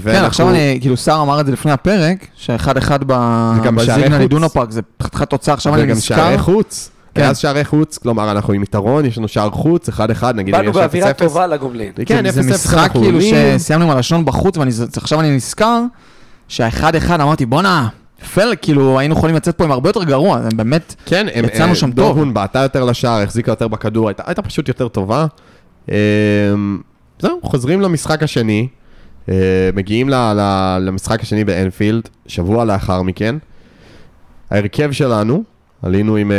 [0.03, 4.21] כן, עכשיו אני, כאילו, שר אמר את זה לפני הפרק, שאחד אחד בזיגנל.
[4.21, 6.15] אידונה פארק, זה חתיכת תוצאה, עכשיו אני וגם נזכר.
[6.15, 6.91] שערי חוץ.
[7.17, 7.23] כן.
[7.23, 9.91] ואז שערי חוץ, כלומר אנחנו עם יתרון, יש לנו שער חוץ, 1-1,
[10.35, 11.13] נגיד באנו באווירה 0-0.
[11.13, 11.91] טובה לגומלין.
[12.05, 13.59] כן, זה 0-0 משחק אנחנו כאילו עולים.
[13.59, 15.81] שסיימנו עם הלשון בחוץ, ועכשיו אני נזכר
[16.47, 17.87] שהאחד אחד אמרתי, בואנה,
[18.33, 21.75] פל, כאילו היינו יכולים לצאת פה עם הרבה יותר גרוע, זה באמת, כן, יצאנו אה,
[21.75, 21.95] שם טוב.
[21.95, 25.25] דורטמונד בעטה יותר לשער, החזיקה יותר בכדור, הייתה, הייתה פשוט יותר טובה.
[25.91, 25.95] אה,
[27.19, 28.67] זהו, חוזרים למשחק השני,
[29.29, 29.35] אה,
[29.73, 33.35] מגיעים ל, ל, למשחק השני באנפילד, שבוע לאחר מכן.
[34.51, 35.43] ההרכב שלנו,
[35.81, 36.37] עלינו עם אה,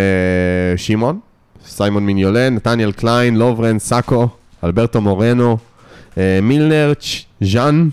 [0.76, 1.18] שמעון,
[1.64, 4.28] סיימון מיניולן, נתניאל קליין, לוברן, סאקו,
[4.64, 5.58] אלברטו מורנו,
[6.18, 6.92] אה, מילנר,
[7.40, 7.88] ז'אן,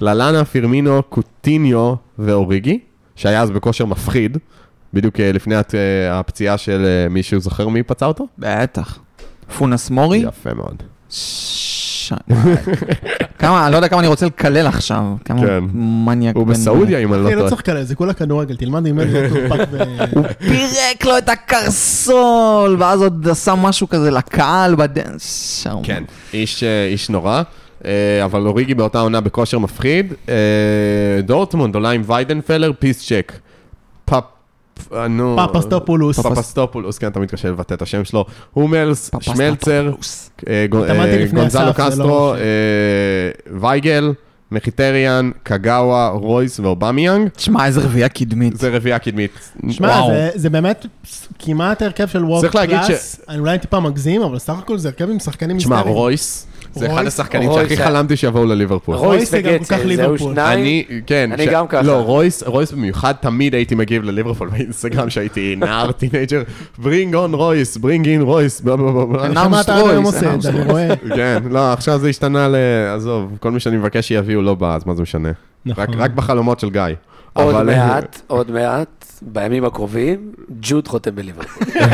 [0.00, 2.78] ללאנה, פירמינו, קוטיניו ואוריגי,
[3.16, 4.38] שהיה אז בכושר מפחיד,
[4.94, 8.26] בדיוק אה, לפני הת- אה, הפציעה של אה, מישהו זוכר מי פצע אותו?
[8.38, 8.98] בטח.
[9.58, 10.82] פונס מורי, יפה מאוד.
[11.10, 12.12] ש...
[13.46, 15.46] כמה, אני לא יודע כמה אני רוצה לקלל עכשיו, כמה כן.
[15.46, 16.36] הוא מניאק.
[16.36, 17.48] הוא בסעודיה, אם אני לא לא טועה.
[17.48, 19.78] צריך כאלה, זה כולה כדורגל, תלמד ממנו, זה תורפק ו...
[20.38, 25.66] פירק לו את הקרסול, ואז עוד עשה משהו כזה לקהל בדנס.
[25.82, 27.42] כן, איש, אה, איש נורא.
[27.84, 30.14] אה, אבל אוריגי באותה עונה בכושר מפחיד.
[30.28, 30.34] אה,
[31.22, 33.32] דורטמונד עולה עם ויידנפלר, פיסצ'ק.
[34.04, 34.24] פאפ...
[34.94, 35.36] אה, נו...
[35.52, 36.18] פפסטופולוס.
[36.20, 38.24] פפסטופולוס, כן, תמיד קשה לבטא את השם שלו.
[38.52, 39.10] הומלס.
[39.20, 39.92] שמלצר,
[40.48, 40.66] אה, אה,
[41.32, 42.40] גונזלו קסטרו, לא אה,
[43.60, 44.12] וייגל,
[44.52, 47.28] מחיטריאן, קגאווה, רויס ואובמיאנג.
[47.28, 48.56] תשמע, איזה רביעייה קדמית.
[48.56, 49.30] זה רביעייה קדמית.
[49.70, 50.08] שמע, וואו.
[50.08, 50.86] זה- זה באמת
[51.38, 54.88] כמעט הרכב של וורק צריך להגיד class, אני אולי טיפה מגזים, אבל סך הכל זה
[54.88, 55.96] הרכב עם שחקנים תשמע, היסטריים.
[55.98, 56.46] רויס,
[56.78, 58.96] זה אחד רויס- השחקנים רויס שהכי חלמתי שיבואו לליברפול.
[58.96, 60.32] רויס רויס וגצל, זהו ליברפול.
[60.32, 60.58] שניים.
[60.60, 61.30] אני, כן.
[61.32, 61.82] אני גם ככה.
[61.82, 66.42] לא, רויס, רויס במיוחד תמיד הייתי מגיב לליברפול באינסטגרם שהייתי נער teenager,
[66.78, 70.48] bring on רויס, bring in רויס, בלה בלה בלה שמע אתה היום עושה את זה,
[70.50, 70.62] אני.
[70.70, 70.88] רואה.
[71.16, 72.56] כן, לא, עכשיו זה השתנה ל...
[72.94, 75.28] עזוב, כל מי שאני מבקש שיביאו לא בא, אז מה זה משנה?
[75.66, 75.84] נכון.
[75.84, 76.82] רק רק בחלומות של גיא.
[77.32, 80.18] עוד מעט, עוד מעט, בימים הקרובים,
[80.60, 81.64] ג'וד חותם בליברפול.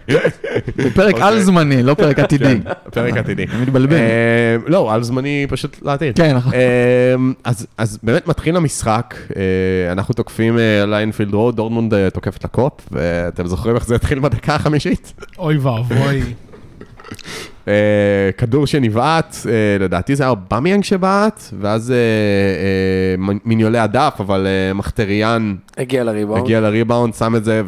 [0.94, 1.28] פרק אוקיי.
[1.28, 2.44] על זמני, לא פרק עתידי.
[2.64, 3.44] כן, פרק עתידי.
[3.52, 3.96] אני מתבלבל.
[3.96, 4.00] אה,
[4.66, 6.16] לא, על זמני פשוט לעתיד.
[6.16, 6.52] כן, נכון.
[6.54, 13.46] אה, אז, אז באמת מתחיל המשחק, אה, אנחנו תוקפים לאנפילד רוד, דורטמונד תוקפת לקופ, ואתם
[13.46, 15.12] זוכרים איך זה התחיל בדקה החמישית?
[15.38, 16.22] אוי ואבוי.
[18.38, 19.36] כדור שנבעט,
[19.80, 21.94] לדעתי זה היה אובמיאנג שבעט, ואז
[23.18, 26.44] מ- מיניולי הדף, אבל מחיטריאן הגיע לריבאונד.
[26.44, 27.62] הגיע לריבאונד, שם את זה,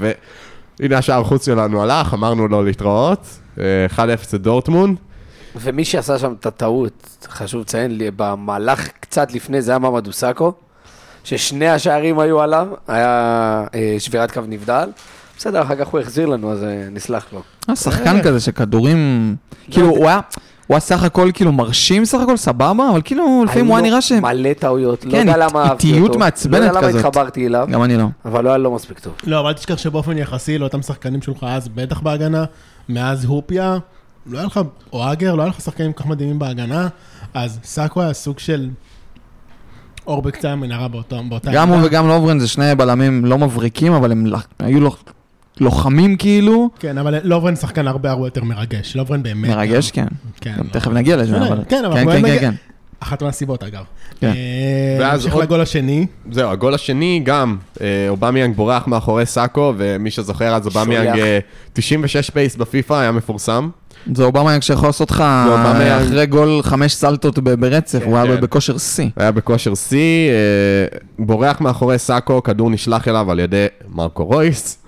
[0.80, 3.26] והנה השער חוץ שלנו הלך, אמרנו לו להתראות.
[3.60, 4.00] אה, 1-0
[4.32, 4.98] לדורטמונד.
[5.56, 10.52] ומי שעשה שם את הטעות, חשוב לציין, לי, במהלך קצת לפני זה היה ממדו סאקו,
[11.24, 14.88] ששני השערים היו עליו, היה אה, שבירת קו נבדל.
[15.36, 17.42] בסדר, אחר כך הוא החזיר לנו, אז אה, נסלח לו.
[17.68, 19.34] היה שחקן כזה שכדורים,
[19.70, 20.20] כאילו הוא היה,
[20.66, 23.88] הוא היה סך הכל כאילו מרשים סך הכל סבבה, אבל כאילו לפעמים הוא היה לו
[23.88, 24.12] נראה ש...
[24.12, 26.18] מלא טעויות, לא כן, יודע למה אהבתי איטיות אותו.
[26.18, 27.04] מעצבנת לא יודע למה כזאת.
[27.04, 28.06] התחברתי אליו, גם אני לא.
[28.24, 29.12] אבל לא היה לו מספיק טוב.
[29.26, 32.44] לא, אבל אל תשכח שבאופן יחסי לאותם שחקנים שלך אז, בטח בהגנה,
[32.88, 33.78] מאז הופיה,
[34.26, 34.60] לא היה לך,
[34.92, 36.88] או אגר, לא היה לך שחקנים כל כך מדהימים בהגנה,
[37.34, 38.68] אז סאקו היה סוג של
[40.06, 41.16] אור בקצה המנהרה באותה
[41.52, 41.78] גם הוא.
[41.84, 44.26] וגם לוברן זה שני בלמים לא מבריקים, אבל הם
[44.58, 44.96] היו לו-
[45.60, 46.70] לוחמים כאילו.
[46.78, 49.48] כן, אבל לוברן שחקן הרבה הרבה יותר מרגש, לוברן באמת.
[49.50, 50.06] מרגש, כן.
[50.40, 50.70] כן, גם לא.
[50.72, 51.58] תכף נגיע לזה, אבל...
[51.68, 52.54] כן, אבל כן, כן, נגיע- כן.
[53.00, 53.82] אחת מהסיבות אגב.
[54.20, 54.26] כן.
[54.26, 54.32] אה,
[55.00, 56.06] ואז נמשיך עוד- לגול השני.
[56.30, 61.18] זהו, הגול השני גם, אה, אובמיאנג בורח מאחורי סאקו, ומי שזוכר אז אובמיאנג שולח.
[61.26, 61.38] אה,
[61.72, 63.68] 96 pace בפיפא, היה מפורסם.
[64.14, 65.20] זה אובמה שיכול לעשות לך
[66.06, 68.40] אחרי גול חמש סלטות ברצף, כן, הוא היה כן.
[68.40, 69.08] בכושר שיא.
[69.16, 70.30] היה בכושר שיא,
[71.18, 74.78] בורח מאחורי סאקו, כדור נשלח אליו על ידי מרקו רויס,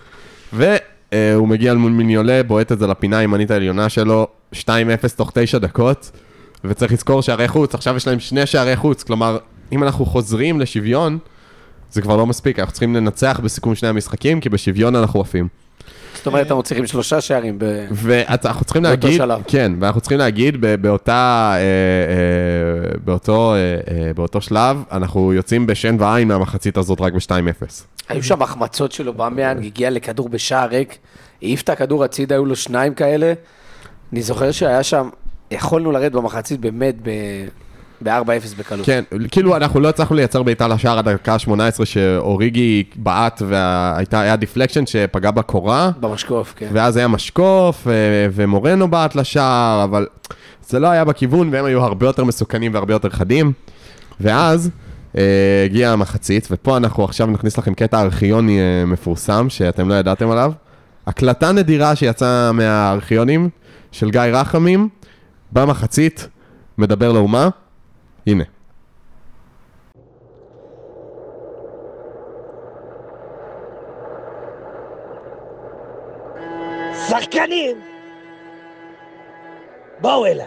[0.52, 4.59] והוא מגיע מול מיניולה, בועט את זה לפינה הימנית העליונה שלו, 2-0
[5.16, 6.11] תוך 9 דקות,
[6.64, 9.38] וצריך לזכור שערי חוץ, עכשיו יש להם שני שערי חוץ, כלומר,
[9.72, 11.18] אם אנחנו חוזרים לשוויון,
[11.90, 15.48] זה כבר לא מספיק, אנחנו צריכים לנצח בסיכום שני המשחקים, כי בשוויון אנחנו עפים.
[16.26, 17.64] זאת אומרת, אנחנו צריכים שלושה שערים ב...
[17.90, 19.42] ואנחנו צריכים באותו להגיד, שלב.
[19.48, 26.28] כן, ואנחנו צריכים להגיד באותה, אה, אה, באותו, אה, באותו שלב, אנחנו יוצאים בשן ועין
[26.28, 27.62] מהמחצית הזאת רק ב-2-0.
[28.08, 30.98] היו שם החמצות שלו, אובמיאנג, הגיע לכדור בשער ריק,
[31.42, 33.32] העיף את הכדור הצידה, היו לו שניים כאלה.
[34.12, 35.08] אני זוכר שהיה שם,
[35.50, 37.48] יכולנו לרדת במחצית באמת ב-
[38.02, 38.87] ב-4-0 בקלות.
[38.87, 44.87] כן, כאילו אנחנו לא הצלחנו לייצר בעיטה לשער עד הדקה ה-18 שאוריגי בעט והיה deflection
[44.87, 46.68] שפגע בקורה, במשקוף, כן.
[46.72, 47.87] ואז היה משקוף
[48.32, 50.06] ומורנו בעט לשער, אבל
[50.68, 53.52] זה לא היה בכיוון והם היו הרבה יותר מסוכנים והרבה יותר חדים.
[54.20, 54.70] ואז
[55.16, 60.30] אה, הגיעה המחצית, ופה אנחנו עכשיו נכניס לכם קטע ארכיוני אה, מפורסם שאתם לא ידעתם
[60.30, 60.52] עליו.
[61.06, 63.48] הקלטה נדירה שיצאה מהארכיונים
[63.92, 64.88] של גיא רחמים
[65.52, 66.28] במחצית,
[66.78, 67.48] מדבר לאומה,
[68.26, 68.44] הנה.
[77.08, 77.80] שחקנים,
[80.00, 80.46] בואו אליי.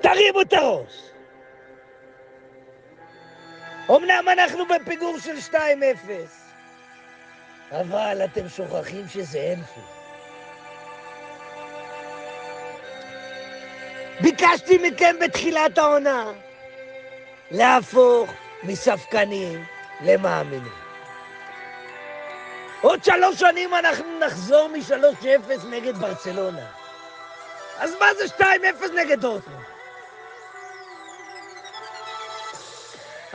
[0.00, 1.10] תרימו את הראש.
[3.90, 5.56] אמנם אנחנו בפיגור של 2-0,
[7.72, 9.97] אבל אתם שוכחים שזה אנפילד.
[14.20, 16.32] ביקשתי מכם בתחילת העונה
[17.50, 18.30] להפוך
[18.62, 19.64] מספקנים
[20.00, 20.72] למאמינים.
[22.80, 26.66] עוד שלוש שנים אנחנו נחזור מ-3-0 נגד ברצלונה.
[27.78, 28.44] אז מה זה 2-0
[28.94, 29.64] נגד דורטמונד?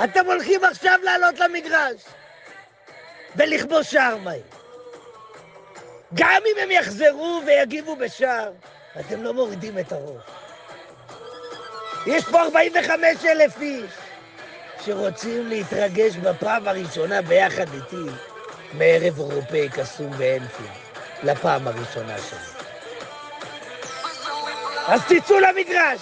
[0.03, 2.01] אתם הולכים עכשיו לעלות למגרש
[3.35, 4.43] ולכבוש שער מהיר.
[6.13, 8.51] גם אם הם יחזרו ויגיבו בשער,
[8.99, 10.42] אתם לא מורידים את הראש.
[12.05, 13.91] יש פה 45 אלף איש
[14.85, 18.11] שרוצים להתרגש בפעם הראשונה ביחד איתי
[18.73, 20.69] מערב אירופאי קסום באנפילד,
[21.23, 22.63] לפעם הראשונה שלי.
[24.87, 26.01] אז תצאו למגרש,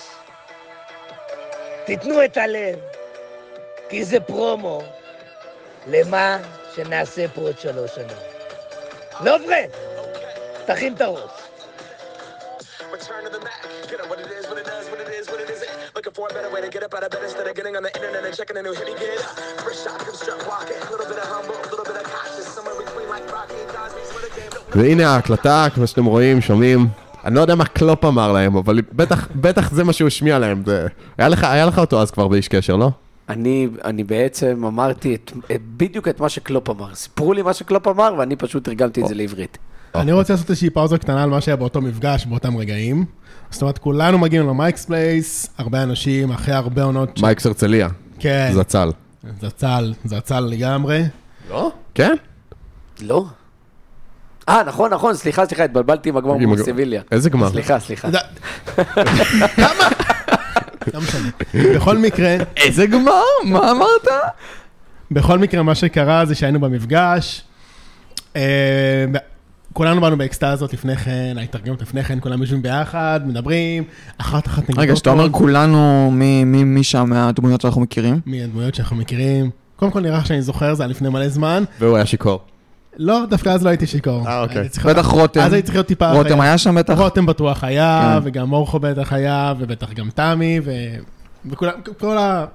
[1.86, 2.80] תיתנו את הלב,
[3.90, 4.82] כי זה פרומו
[5.88, 6.38] למה
[6.76, 8.18] שנעשה פה עוד שלוש שנים.
[9.24, 9.70] לא פרד,
[10.66, 11.32] תכין את הראש.
[16.12, 17.84] Looking for a better way to get up out of bed instead of getting on
[17.84, 18.88] the internet and checking a new hit.
[19.00, 19.40] Get up.
[19.66, 20.80] First shot, come strut walking.
[20.88, 22.48] A little bit of humble, a little bit of cautious.
[22.56, 24.82] Somewhere between like Rocky and Cosby's for the game.
[24.82, 26.88] והנה ההקלטה, כמו שאתם רואים, שומעים.
[27.26, 30.64] אני לא יודע מה קלופ אמר להם, אבל בטח, בטח זה מה שהוא השמיע להם.
[30.66, 30.88] זה...
[31.18, 32.90] היה, לך, היה לך אותו אז כבר באיש קשר, לא?
[33.30, 36.96] אני, אני בעצם אמרתי את, את, בדיוק את מה שקלופ אמר.
[36.96, 39.58] סיפרו לי מה שקלופ אמר, ואני פשוט תרגמתי את זה לעברית.
[39.96, 43.06] אני רוצה לעשות איזושהי פאוזה קטנה על מה שהיה באותו מפגש, באותם רגעים.
[43.52, 47.18] זאת אומרת, כולנו מגיעים ל Mike's Place, הרבה אנשים, אחרי הרבה עונות.
[47.18, 47.88] ש- Mike's הרצליה,
[48.20, 48.92] כן, זצ"ל.
[49.42, 51.04] זצ"ל, זצ"ל לגמרי.
[51.50, 51.72] לא?
[51.96, 52.16] כן?
[53.02, 53.26] לא?
[54.50, 56.66] אה, נכון, נכון, סליחה, סליחה, התבלבלתי עם הגמר מול הגמר.
[56.66, 57.02] סביליה.
[57.12, 57.50] איזה גמר?
[57.50, 58.08] סליחה, סליחה.
[59.56, 59.88] כמה?
[60.94, 61.30] לא משנה.
[61.76, 63.22] בכל מקרה, איזה גמר?
[63.44, 64.08] מה אמרת?
[65.12, 67.44] בכל מקרה, מה שקרה זה שהיינו במפגש.
[69.74, 73.84] כולנו באנו באקסטזות לפני כן, ההתארגנות לפני כן, כולם יושבים ביחד, מדברים,
[74.18, 78.20] אחת אחת נגיד רגע, כשאתה אומר כולנו, מי- מי מי שם מהדמויות שאנחנו מכירים?
[78.26, 79.50] מי הדמויות שאנחנו מכירים.
[79.76, 81.64] קודם כל נראה שאני זוכר, זה היה לפני מלא זמן.
[81.80, 82.40] והוא היה שיכור.
[82.98, 84.28] לא, דווקא אז לא הייתי שיכור.
[84.28, 84.68] אה, אוקיי.
[84.86, 85.40] בטח רותם.
[85.42, 86.12] אז הייתי צריך להיות טיפה...
[86.12, 86.42] רותם.
[86.42, 86.98] היה שם בטח?
[86.98, 88.28] רותם בטוח היה, כן.
[88.28, 90.72] וגם מורכו בטח היה, ובטח גם תמי, ו...
[91.46, 92.46] וכולם, כל ה...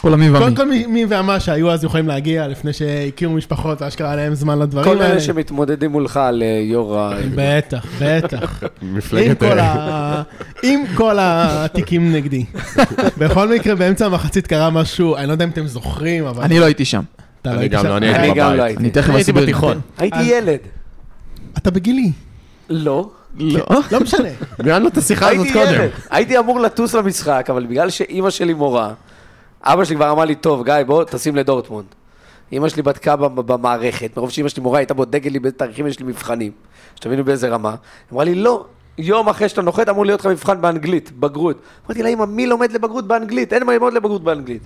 [0.00, 0.56] כולם מי כל, ומי.
[0.56, 4.84] כל מי, ומה שהיו אז יכולים להגיע לפני שהכירו משפחות ואשכרה היה להם זמן לדברים
[4.84, 5.12] כל האלה.
[5.12, 7.14] אלה שמתמודדים מולך על אה, יו"ר ה...
[7.34, 8.62] בטח, בטח.
[8.82, 9.38] מפלגת...
[9.38, 10.22] כל, ה...
[10.62, 12.44] עם כל התיקים נגדי.
[13.18, 16.42] בכל מקרה, באמצע המחצית קרה משהו, אני לא יודע אם אתם זוכרים, אבל...
[16.42, 17.02] אני לא הייתי שם.
[17.42, 17.88] אתה לא אני היית גם שם?
[17.88, 18.56] לא, אני הייתי אני גם.
[18.56, 18.80] לא הייתי.
[18.80, 19.42] אני תכף הייתי אסביר.
[19.42, 19.80] בתיכון.
[19.98, 20.22] הייתי.
[20.22, 20.58] ילד.
[21.58, 22.12] אתה בגילי,
[22.70, 23.10] לא.
[23.38, 23.66] לא.
[23.92, 24.28] לא משנה.
[24.58, 25.80] ניהלנו את השיחה הזאת הייתי קודם.
[26.10, 28.92] הייתי אמור לטוס למשחק, אבל בגלל שאימא שלי מורה,
[29.62, 31.86] אבא שלי כבר אמר לי, טוב, גיא, בוא, טסים לדורטמונד.
[32.52, 35.98] אימא שלי בדקה במ- במערכת, מרוב שאימא שלי מורה, הייתה בודקת לי באיזה תאריכים יש
[35.98, 36.52] לי מבחנים.
[36.94, 37.68] שתבינו באיזה רמה.
[37.70, 37.76] היא
[38.12, 38.64] אמרה לי, לא,
[38.98, 41.56] יום אחרי שאתה נוחת אמור להיות לך מבחן באנגלית, בגרות.
[41.86, 43.52] אמרתי לה, אמא, מי לומד לבגרות באנגלית?
[43.52, 44.62] אין מה ללמוד לבגרות באנגלית.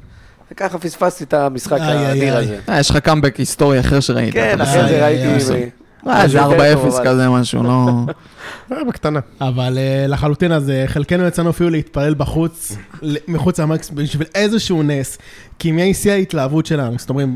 [0.53, 2.37] וככה פספסתי את המשחק האדיר.
[2.37, 2.59] הזה.
[2.69, 4.33] אה, יש לך קאמבק היסטורי אחר שראית.
[4.35, 4.89] כן, אחרי.
[4.89, 5.82] זה ראיתי...
[6.07, 6.13] איי.
[6.13, 7.89] אה, זה משהו יותר טוב, 4-0 אבל- כזה משהו, לא...
[8.73, 9.21] אה, בקטנה.
[9.41, 12.77] אבל uh, לחלוטין, אז uh, חלקנו יצאנו אפילו להתפלל בחוץ,
[13.29, 15.19] מחוץ למקס, בשביל איזשהו נס.
[15.59, 16.95] כי מי שיא ההתלהבות שלנו?
[16.99, 17.29] זאת אומרת,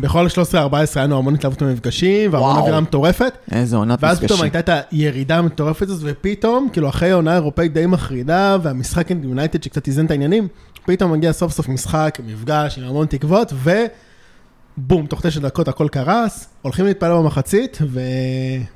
[0.00, 0.56] בכל 13-14
[0.94, 2.56] היינו המון התלהבות במפגשים, והמון.
[2.56, 3.32] אווירה מטורפת.
[3.52, 4.56] איזה עונת ואז פתאום מפגשים.
[4.56, 9.62] הייתה את הירידה המטורפת הזאת, ופתאום, כאילו אחרי עונה אירופאית די מחרידה, והמשחק עם יונייטד
[9.62, 10.48] שקצת איזן את העניינים,
[10.86, 13.52] פתאום מגיע סוף סוף משחק, מפגש עם המון תקוות,
[14.78, 17.78] ובום, תוך תשע דקות הכל קרס, הולכים להתפלל במחצית,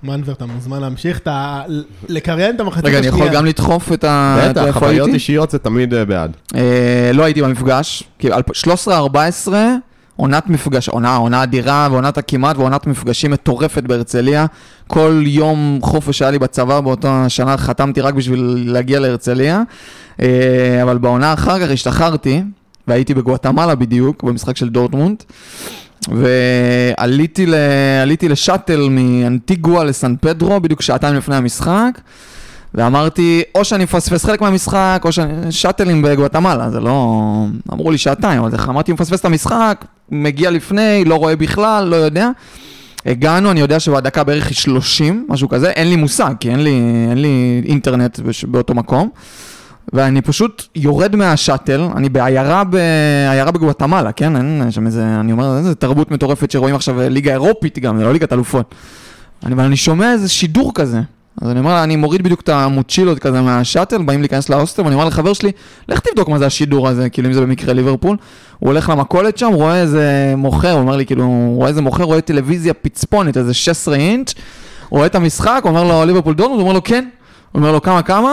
[0.02, 1.62] ומנבר, אתה מוזמן להמשיך, אתה,
[2.08, 3.24] לקריין את המחצית רגע, אני השנייה.
[3.26, 4.38] יכול גם לדחוף את ה...
[4.50, 5.14] את בטח, חוויות הייתי?
[5.14, 6.36] אישיות זה תמיד אה, בעד.
[6.54, 8.36] אה, לא הייתי במפגש, כאילו
[8.86, 9.48] 13-14,
[10.16, 14.46] עונת מפגש, עונה, עונה אדירה ועונת הכמעט ועונת מפגשים מטורפת בהרצליה.
[14.86, 19.62] כל יום חופש שהיה לי בצבא באותה שנה חתמתי רק בשביל להגיע להרצליה.
[20.20, 22.42] אה, אבל בעונה אחר כך השתחררתי,
[22.88, 25.22] והייתי בגואטמלה בדיוק, במשחק של דורטמונד.
[26.08, 27.54] ועליתי ל...
[28.22, 31.98] לשאטל מאנטיגואה לסן פדרו, בדיוק שעתיים לפני המשחק.
[32.74, 35.52] ואמרתי, או שאני מפספס חלק מהמשחק, או שאני...
[35.52, 37.22] שאטלים בגואטמלה, זה לא...
[37.72, 41.96] אמרו לי שעתיים, אבל איך אמרתי, מפספס את המשחק, מגיע לפני, לא רואה בכלל, לא
[41.96, 42.30] יודע.
[43.06, 46.80] הגענו, אני יודע שבדקה בערך 30, משהו כזה, אין לי מושג, כי אין לי,
[47.10, 49.08] אין לי אינטרנט באותו מקום.
[49.94, 54.36] ואני פשוט יורד מהשאטל, אני בעיירה, בעיירה בגואטמלה, כן?
[54.36, 58.12] אין שם איזה, אני אומר, איזה תרבות מטורפת שרואים עכשיו ליגה אירופית גם, זה לא
[58.12, 58.74] ליגת אלופות.
[59.46, 61.00] אני, אני שומע איזה שידור כזה.
[61.42, 65.04] אז אני אומר, אני מוריד בדיוק את המוצ'ילות כזה מהשאטל, באים להיכנס להוסטל, ואני אומר
[65.04, 65.52] לחבר שלי,
[65.88, 68.16] לך תבדוק מה זה השידור הזה, כאילו אם זה במקרה ליברפול.
[68.58, 72.04] הוא הולך למכולת שם, רואה איזה מוכר, הוא אומר לי, כאילו, הוא רואה איזה מוכר,
[72.04, 74.34] רואה טלוויזיה פצפונת, איזה 16 אינץ',
[74.90, 77.08] רואה את המשחק, אומר לו, ליברפול דורטמונד, הוא אומר לו, כן.
[77.52, 78.32] הוא אומר לו, כמה, כמה?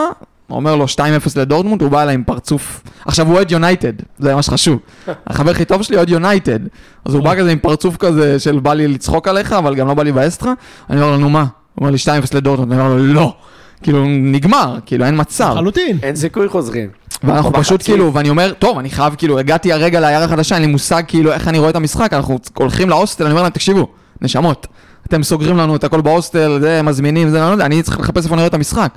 [0.52, 1.00] הוא אומר לו 2-0
[1.36, 2.84] לדורטמונד, הוא בא אליי עם פרצוף.
[3.06, 4.80] עכשיו הוא אוהד יונייטד, זה מה שחשוב.
[5.28, 6.60] החבר הכי טוב שלי אוהד יונייטד.
[7.06, 9.94] אז הוא בא כזה עם פרצוף כזה של בא לי לצחוק עליך, אבל גם לא
[9.94, 10.54] בא לי באסטרה.
[10.90, 11.40] אני אומר לו, נו מה?
[11.40, 11.48] הוא
[11.78, 13.36] אומר לי 2-0 לדורטמונד, אני אומר לו, לא.
[13.84, 15.52] כאילו, נגמר, כאילו, אין מצב.
[15.54, 15.98] לחלוטין.
[16.04, 16.90] אין סיכוי חוזרים.
[17.24, 17.54] ואנחנו.
[17.54, 21.04] פשוט כאילו, ואני אומר, טוב, אני חייב, כאילו, הגעתי הרגע לעיירה חדשה, אין לי מושג
[21.08, 23.88] כאילו איך אני רואה את המשחק, אנחנו הולכים להוסטל, אני אומר להם, תקשיבו,
[24.22, 24.68] נשמות,
[25.08, 28.24] אתם סוגרים לנו את הכל בהוסטל, זה, מזמינים, זה, אני לא יודע, אני צריך לחפש
[28.24, 28.92] איפה אני רואה את המשחק.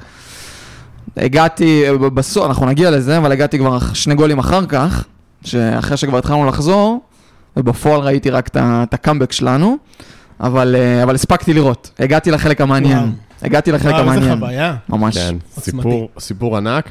[1.17, 1.85] הגעתי,
[2.15, 5.05] בסוף, אנחנו נגיע לזה, אבל הגעתי כבר שני גולים אחר כך,
[5.45, 7.01] שאחרי שכבר התחלנו לחזור,
[7.57, 9.77] ובפועל ראיתי רק את הקאמבק שלנו,
[10.41, 13.11] אבל, אה, אבל הספקתי לראות, הגעתי לחלק המעניין, וואו.
[13.43, 14.77] הגעתי לחלק וואו, איזה המעניין, חוויה.
[14.89, 15.19] ממש.
[15.19, 15.37] כן.
[15.61, 16.91] סיפור, סיפור ענק.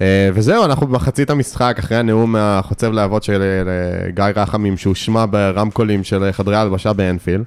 [0.00, 6.04] אה, וזהו, אנחנו במחצית המשחק, אחרי הנאום החוצב להבות של אה, גיא רחמים, שהושמע ברמקולים
[6.04, 7.44] של חדרי ההלבשה באנפילד.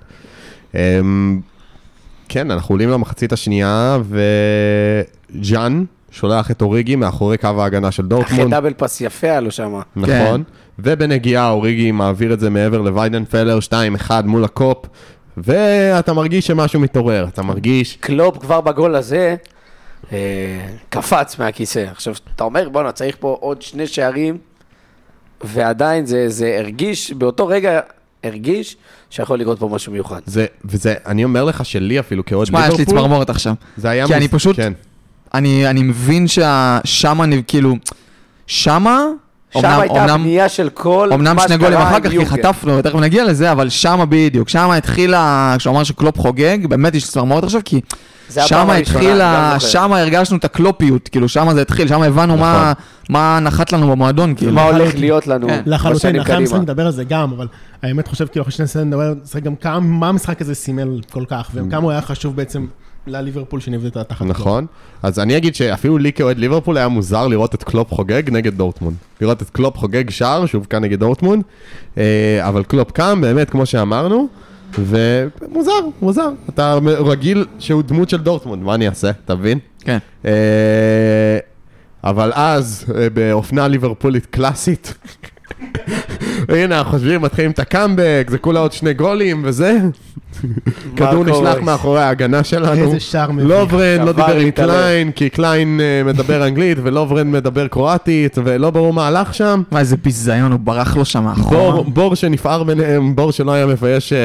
[0.76, 0.99] אה,
[2.30, 3.97] כן, אנחנו עולים למחצית השנייה,
[5.34, 5.84] וג'אן
[6.14, 8.51] שולח את אוריגי מאחורי קו ההגנה של אחרי דורטמונד.
[8.51, 9.80] double pass יפה היה לו שם.
[9.95, 10.43] נכון.
[10.80, 13.59] ובנגיעה אוריגי מעביר את זה מעבר לוויידנפלר,
[14.07, 14.78] 2-1 מול הקופ,
[15.38, 17.97] ואתה מרגיש שמשהו מתעורר, אתה מרגיש...
[17.99, 19.36] קלופ כבר בגול הזה
[20.11, 20.18] אה,
[20.89, 21.86] קפץ מהכיסא.
[21.91, 24.38] עכשיו, אתה אומר, בוא'נה, צריך פה עוד שני שערים,
[25.43, 27.80] ועדיין זה, זה הרגיש, באותו רגע
[28.24, 28.78] הרגיש
[29.09, 30.20] שיכול לקרות פה משהו מיוחד.
[30.26, 33.53] זה, וזה, אני אומר לך שלי אפילו כאוהד שמע, יש לי ליברפול, צמרמורת עכשיו.
[33.78, 34.07] זה היה...
[34.07, 34.74] כי אני מוס- פשוט- כן.
[35.34, 37.75] אני, אני מבין ששם אני כאילו,
[38.47, 38.99] שמה,
[39.53, 42.25] שם הייתה הבנייה של כל אמנם שני גולים אחר כך, כי.
[42.25, 47.07] חטפנו, תכף נגיע לזה, אבל שמה בדיוק, שמה התחילה, כשהוא אמר שקלופ חוגג, באמת יש
[47.09, 47.81] צמרמורת עכשיו, כי
[48.36, 49.55] הראשונה, התחילה.
[49.59, 52.73] שמה הרגשנו את הקלופיות, כאילו שמה זה התחיל, שמה הבנו מה-
[53.09, 54.51] מה נחת לנו במועדון, כאילו.
[54.51, 55.61] מה הולך להיות לנו כן.
[55.65, 56.59] לחלוטין, אחרי המשחק.
[56.59, 57.47] נדבר על זה גם, אבל
[57.84, 60.99] האמת חושב, כאילו, אחרי שני סנט נדבר על זה גם כמה, מה המשחק הזה סימל
[61.11, 62.65] כל כך, וכמה הוא היה חשוב בעצם
[63.08, 64.66] לליברפול שנבנתה תחת נכון.
[65.04, 68.95] אז אני אגיד שאפילו לי כאוהד ליברפול היה מוזר לראות את קלופ חוגג נגד דורטמונד.
[69.22, 71.43] לראות את קלופ חוגג שער שהובקע נגד דורטמונד,
[71.97, 74.28] אה, אבל קלופ קם, באמת, כמו שאמרנו,
[74.80, 76.30] ומוזר, מוזר.
[76.49, 79.12] אתה רגיל שהוא דמות של דורטמונד, מה אני אעשה?
[79.26, 79.60] אתה מבין?
[79.80, 79.97] כן.
[80.26, 80.32] אה,
[82.04, 84.93] אבל אז, אה, באופנה ליברפולית קלאסית,
[86.49, 89.80] הנה, אנחנו חושבים, מתחילים את הקאמבק, זה כולה עוד שני גולים וזה.
[90.95, 91.57] כדור נשלח.
[91.61, 92.73] מאחורי ההגנה שלנו.
[92.73, 93.49] איזה שער מביך.
[93.49, 94.51] לוברן לא דיבר עם.
[94.51, 99.61] קליין, כי קליין אה, מדבר אנגלית ולוברן מדבר קרואטית, ולא ברור מה הלך שם.
[99.71, 101.81] מה, איזה ביזיון, הוא ברח לו שם מאחורה.
[101.84, 104.19] בור שנפער ביניהם, בור שלא היה מבייש אה,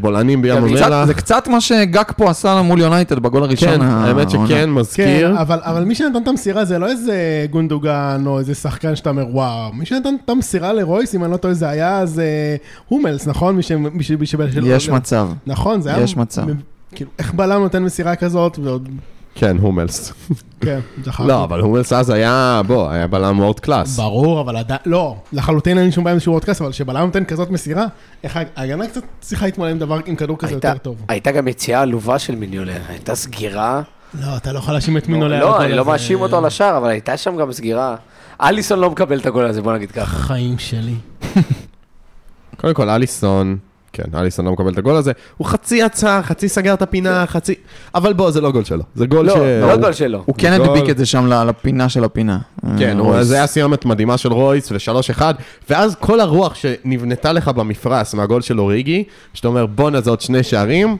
[0.00, 1.04] בולענים בים המלח.
[1.04, 3.68] זה קצת מה שדגג פה עשה מול יונייטד בגול הראשון.
[3.68, 5.40] כן, האמת שכן, כן, מזכיר.
[5.40, 9.26] אבל, אבל מי שנתן את המסירה זה לא איזה גונדוגן או איזה שחקן שאתה אומר
[9.30, 12.22] וואו, מי שנתן את המסירה לרויס, אם אני לא טועה, זה היה אז
[12.88, 13.56] הומלס, נכון?
[13.56, 13.72] מי ש...
[13.72, 14.10] מי ש...
[14.10, 14.34] מי ש...
[14.64, 15.28] יש מצב.
[15.52, 16.04] נכון, זה היה...
[16.04, 16.42] יש מצב.
[16.94, 18.88] כאילו, איך בלם נותן מסירה כזאת, ועוד...
[19.34, 20.12] כן, הומלס.
[20.60, 21.28] כן, זכרתי.
[21.28, 23.96] לא, אבל הומלס אז היה, בוא, היה בלם וורד קלאס.
[23.96, 27.24] ברור, אבל עדיין, לא, לחלוטין אין לי שום בעיה עם איזשהו וודקאסט, אבל כשבלם נותן
[27.24, 27.86] כזאת מסירה,
[28.24, 30.96] איך ההגנה קצת צריכה להתמודד עם דבר, עם כדור כזה יותר טוב.
[31.08, 33.82] הייתה גם יציאה עלובה של מיניולר, הייתה סגירה.
[34.20, 36.88] לא, אתה לא יכול להאשים את מינו לא, אני לא מאשים אותו על השער, אבל
[36.88, 37.96] הייתה שם גם סגירה.
[38.40, 40.16] אליסון לא מקבל את הגול הזה, בוא נגיד ככה.
[40.16, 40.94] חיים שלי.
[42.60, 43.56] קודם כל, אליסון,
[43.92, 45.12] כן, אליסון לא מקבל את הגול הזה.
[45.36, 47.54] הוא חצי עצר, חצי סגר את הפינה, חצי...
[47.94, 48.82] אבל בוא, זה לא גול שלו.
[48.94, 49.38] זה גול לא, ש...
[49.38, 50.22] לא גול שלו.
[50.26, 50.66] הוא כן גול.
[50.66, 52.38] הדביק את זה שם לפינה של הפינה.
[52.78, 53.24] כן, אה.
[53.24, 55.22] זה היה סיומת מדהימה של רויס ו-3-1,
[55.70, 60.42] ואז כל הרוח שנבנתה לך במפרש מהגול של אוריגי, שאתה אומר בואנה זה עוד שני
[60.42, 60.96] שערים,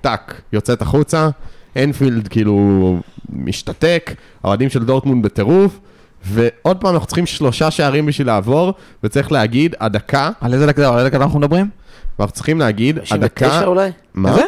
[0.00, 1.28] טאק, יוצאת החוצה,
[1.76, 2.96] אנפילד כאילו
[3.32, 4.14] משתתק,
[4.44, 5.80] האוהדים של דורטמונד בטירוף,
[6.24, 8.74] ועוד פעם אנחנו צריכים שלושה שערים בשביל לעבור,
[9.04, 11.79] וצריך להגיד, הדקה, על איזה דקה אנחנו מדברים?
[12.20, 13.90] ואנחנו צריכים להגיד, 59 הדקה, אולי?
[14.14, 14.30] מה?
[14.30, 14.42] איזה?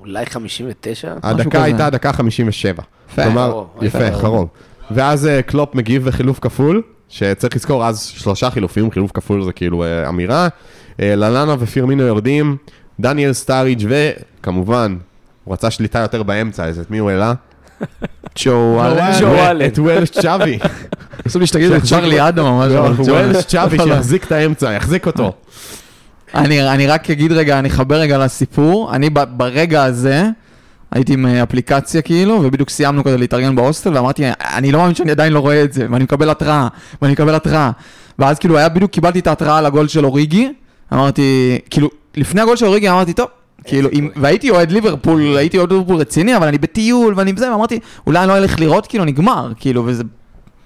[0.00, 1.14] אולי 59?
[1.22, 1.62] הדקה כזה.
[1.62, 2.82] הייתה הדקה 57.
[3.12, 3.22] יפה.
[3.24, 4.20] כלומר, יפה, יפה.
[4.20, 4.48] קרוב.
[4.90, 9.84] ואז אה, קלופ מגיב בחילוף כפול, שצריך לזכור אז שלושה חילופים, חילוף כפול זה כאילו
[9.84, 10.48] אה, אמירה.
[11.00, 12.56] אה, ללאנה ופירמינו יורדים,
[13.00, 14.96] דניאל סטאריג' וכמובן,
[15.44, 17.34] הוא רצה שליטה יותר באמצע, אז את מי הוא העלה?
[18.44, 19.66] ג'ו אלן.
[19.66, 20.58] את וולש צ'אבי.
[21.28, 23.04] חשוב לי שתגיד את צ'רלי אדם או משהו.
[23.04, 25.32] וולש צ'אבי שיחזיק את האמצע, יחזיק אותו.
[26.34, 28.94] אני, אני רק אגיד רגע, אני אחבר רגע לסיפור.
[28.94, 30.28] אני ב, ברגע הזה,
[30.90, 35.10] הייתי עם אה, אפליקציה כאילו, ובדיוק סיימנו כזה להתארגן בהוסטל, ואמרתי, אני לא מאמין שאני
[35.10, 36.68] עדיין לא רואה את זה, ואני מקבל התראה,
[37.02, 37.70] ואני מקבל התראה.
[38.18, 40.52] ואז כאילו היה בדיוק, קיבלתי את ההתראה על הגול של אוריגי,
[40.92, 43.26] אמרתי, כאילו, לפני הגול של אוריגי אמרתי, טוב,
[43.64, 47.78] כאילו, אם, והייתי אוהד ליברפול, הייתי אוהד ליברפול רציני, אבל אני בטיול, ואני בזה, ואמרתי,
[48.06, 50.02] אולי אני לא אלך לראות, כאילו, נגמר, כאילו, וזה...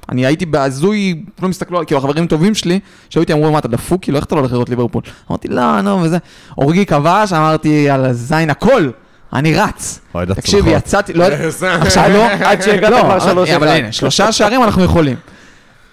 [0.08, 2.80] אני הייתי בהזוי, כולם הסתכלו, על- כאילו החברים טובים שלי,
[3.10, 4.02] שהיו איתי אמרו, מה אתה דפוק?
[4.02, 5.02] כאילו, איך אתה לא הולך לראות ליברפול?
[5.30, 6.18] אמרתי, לא, נו, וזה.
[6.58, 8.90] אורגי כבש, אמרתי, על הזין הכל,
[9.32, 10.00] אני רץ.
[10.34, 10.64] תקשיב.
[10.68, 11.24] יצאתי, לא,
[11.82, 13.68] עכשיו לא, עד שהגעת לא, כבר שלוש אבל.
[13.68, 15.16] הנה, שלושה שערים אנחנו יכולים.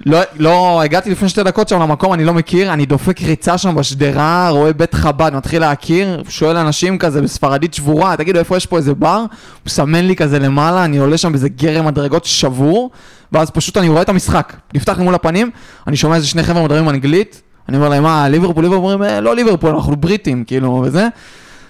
[0.06, 3.76] לא, לא, הגעתי לפני שתי דקות שם למקום, אני לא מכיר, אני דופק ריצה שם
[3.76, 8.78] בשדרה, רואה בית חב"ד, מתחיל להכיר, שואל אנשים כזה בספרדית שבורה, תגידו איפה יש פה
[8.78, 9.16] איזה בר?
[9.18, 9.28] הוא
[9.66, 12.92] מסמן לי כזה למעלה, אני עולה שם באיזה גרם מדרגות שבור,
[13.32, 15.52] ואז פשוט אני רואה את המשחק, נפתח לי מול הפנים,
[15.88, 19.22] אני שומע איזה שני חבר'ה מדברים אנגלית, אני אומר להם, מה, ליברפול, ליברפול, אומרים, "אה,
[19.22, 21.08] לא ליברפול, אנחנו בריטים, כאילו, וזה,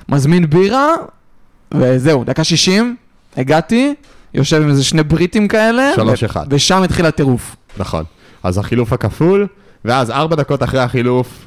[0.10, 0.88] מזמין בירה,
[1.74, 2.96] וזהו, דקה 60,
[3.38, 3.94] הגעתי,
[4.34, 6.46] יושב עם איזה שני בריטים כאלה, שלוש ו- אחד.
[6.50, 7.56] ושם התחיל הטירוף.
[7.78, 8.04] נכון.
[8.44, 9.48] אז החילוף הכפול,
[9.86, 11.46] ואז ארבע דקות אחרי החילוף.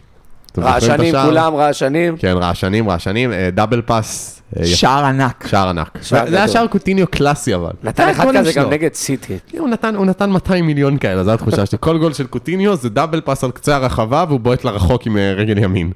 [0.59, 1.15] רעשנים?
[1.25, 2.17] כולם, רעשנים.
[2.17, 4.43] כן, רעשנים, רעשנים, אה, double pass.
[4.57, 4.77] אה, יפה.
[4.77, 5.47] שער ענק.
[5.47, 5.99] שער ענק.
[6.03, 6.49] זה היה.
[6.49, 7.71] שער קוטיניו קלאסי אבל.
[7.83, 8.71] נתן זה אחד כזה גם.
[8.71, 9.39] נגד סיטי.
[9.59, 11.79] הוא נתן, הוא נתן 200 מיליון כאלה, זו התחושה שלי.
[11.81, 15.33] כל גול של קוטיניו זה double pass על קצה הרחבה והוא בועט לרחוק עם אה,
[15.33, 15.91] רגל ימין.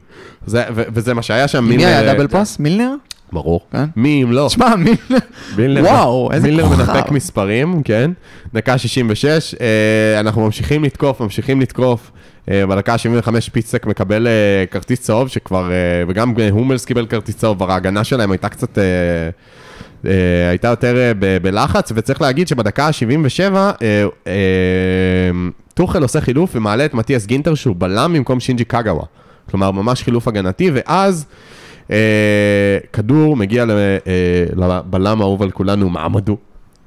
[0.47, 1.65] זה, ו, וזה מה שהיה שם.
[1.65, 2.59] מי היה אה, double פאס?
[2.59, 2.95] מילנר?
[3.33, 3.61] ברור.
[3.73, 3.85] כן.
[3.97, 4.47] מי אם לא?
[4.49, 5.19] תשמע, מילנר.
[5.57, 6.93] מילנר, וואו, איזה מילנר כוכב.
[6.93, 8.11] מנפק מספרים, כן.
[8.55, 12.11] דקה 66, אה, אנחנו ממשיכים לתקוף, ממשיכים לתקוף.
[12.51, 14.33] אה, בדקה ה-75 פיצק מקבל אה,
[14.71, 15.77] כרטיס צהוב, שכבר, אה,
[16.09, 18.85] וגם הומלס קיבל כרטיס צהוב, אבל ההגנה שלהם הייתה קצת, אה,
[20.07, 23.73] אה, הייתה יותר אה, ב- בלחץ, וצריך להגיד שבדקה ה-77, אה,
[24.27, 24.33] אה,
[25.75, 29.05] טוחל עושה חילוף ומעלה את מתיאס גינטר, שהוא בלם במקום שינג'י קגאווה.
[29.51, 31.37] כלומר, ממש חילוף הגנתי, ואז אה,
[32.93, 33.97] כדור מגיע ל- אה,
[34.57, 36.37] לבלם האהוב על כולנו, מעמדו.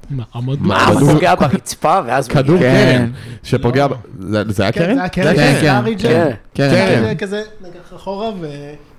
[0.09, 0.75] מעמד מה?
[0.75, 2.59] אה, כדור- הוא פוגע ברצפה, ואז הוא כדור.
[2.59, 2.97] כן.
[2.97, 3.09] קרן,
[3.43, 3.87] שפוגע,
[4.19, 4.95] זה זה היה כן, קרן?
[4.95, 6.29] זה היה קרן, כן, כן, סטאריג' כן.
[6.53, 7.13] כן, כן.
[7.17, 8.47] כזה- לקח אחורה ו...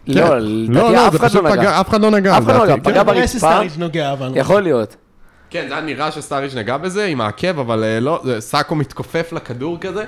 [0.07, 1.61] לא, לא, לא, אף זה אחד פשוט לא נגע.
[1.61, 2.39] פגע, אף אחד לא נגע.
[2.39, 3.07] אף אחד לא נגע, פגע כן.
[3.07, 3.27] ברצפה.
[3.27, 3.97] שסטאריג'.
[4.35, 4.97] יכול להיות.
[5.51, 9.33] כן, זה היה נראה שסטאריץ' נגע בזה עם העקב, אבל אה, לא, זה- סאקו מתכופף
[9.33, 10.05] לכדור כזה,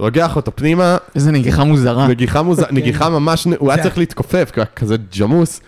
[0.00, 2.08] רוגח אותו פנימה, איזה נגיחה מוזרה.
[2.08, 5.60] נגיחה מוזר, נגיחה ממש, הוא היה צריך להתכופף, כי הוא היה כזה ג'מוס,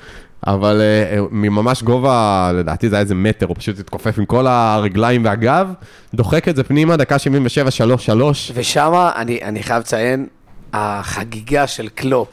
[0.46, 4.46] אבל אה, אה, ממש גובה, לדעתי זה היה איזה מטר, הוא פשוט התכופף עם כל
[4.46, 5.72] הרגליים והגב,
[6.14, 8.52] דוחק את זה פנימה, דקה 77, 3, 3.
[8.54, 10.26] ושמה, אני, אני חייב לציין,
[10.72, 12.28] החגיגה של קלופ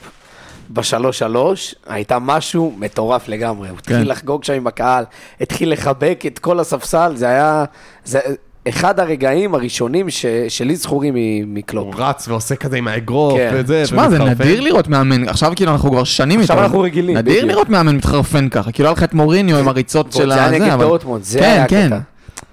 [0.69, 3.69] בשלוש-שלוש הייתה משהו מטורף לגמרי.
[3.69, 3.93] הוא כן.
[3.93, 5.03] התחיל לחגוג שם עם הקהל,
[5.41, 7.65] התחיל לחבק את כל הספסל, זה היה...
[8.05, 8.19] זה
[8.69, 11.13] אחד הרגעים הראשונים ש, שלי זכורים
[11.47, 11.85] מקלופ.
[11.95, 13.51] הוא רץ ועושה כזה עם האגרוף כן.
[13.53, 13.85] וזה.
[13.85, 14.19] שמע, זה.
[14.19, 16.65] נדיר לראות מאמן, עכשיו כאילו אנחנו כבר שנים עכשיו איתו.
[16.65, 17.51] אנחנו רגילים, נדיר בדיוק.
[17.51, 20.55] לראות מאמן מתחרפן ככה, כאילו היה לך את מוריניו עם הריצות של זה היה הזה,
[20.59, 21.85] נגד אבל- דורטמונד, זה כן, היה כן.
[21.85, 21.99] הקטע.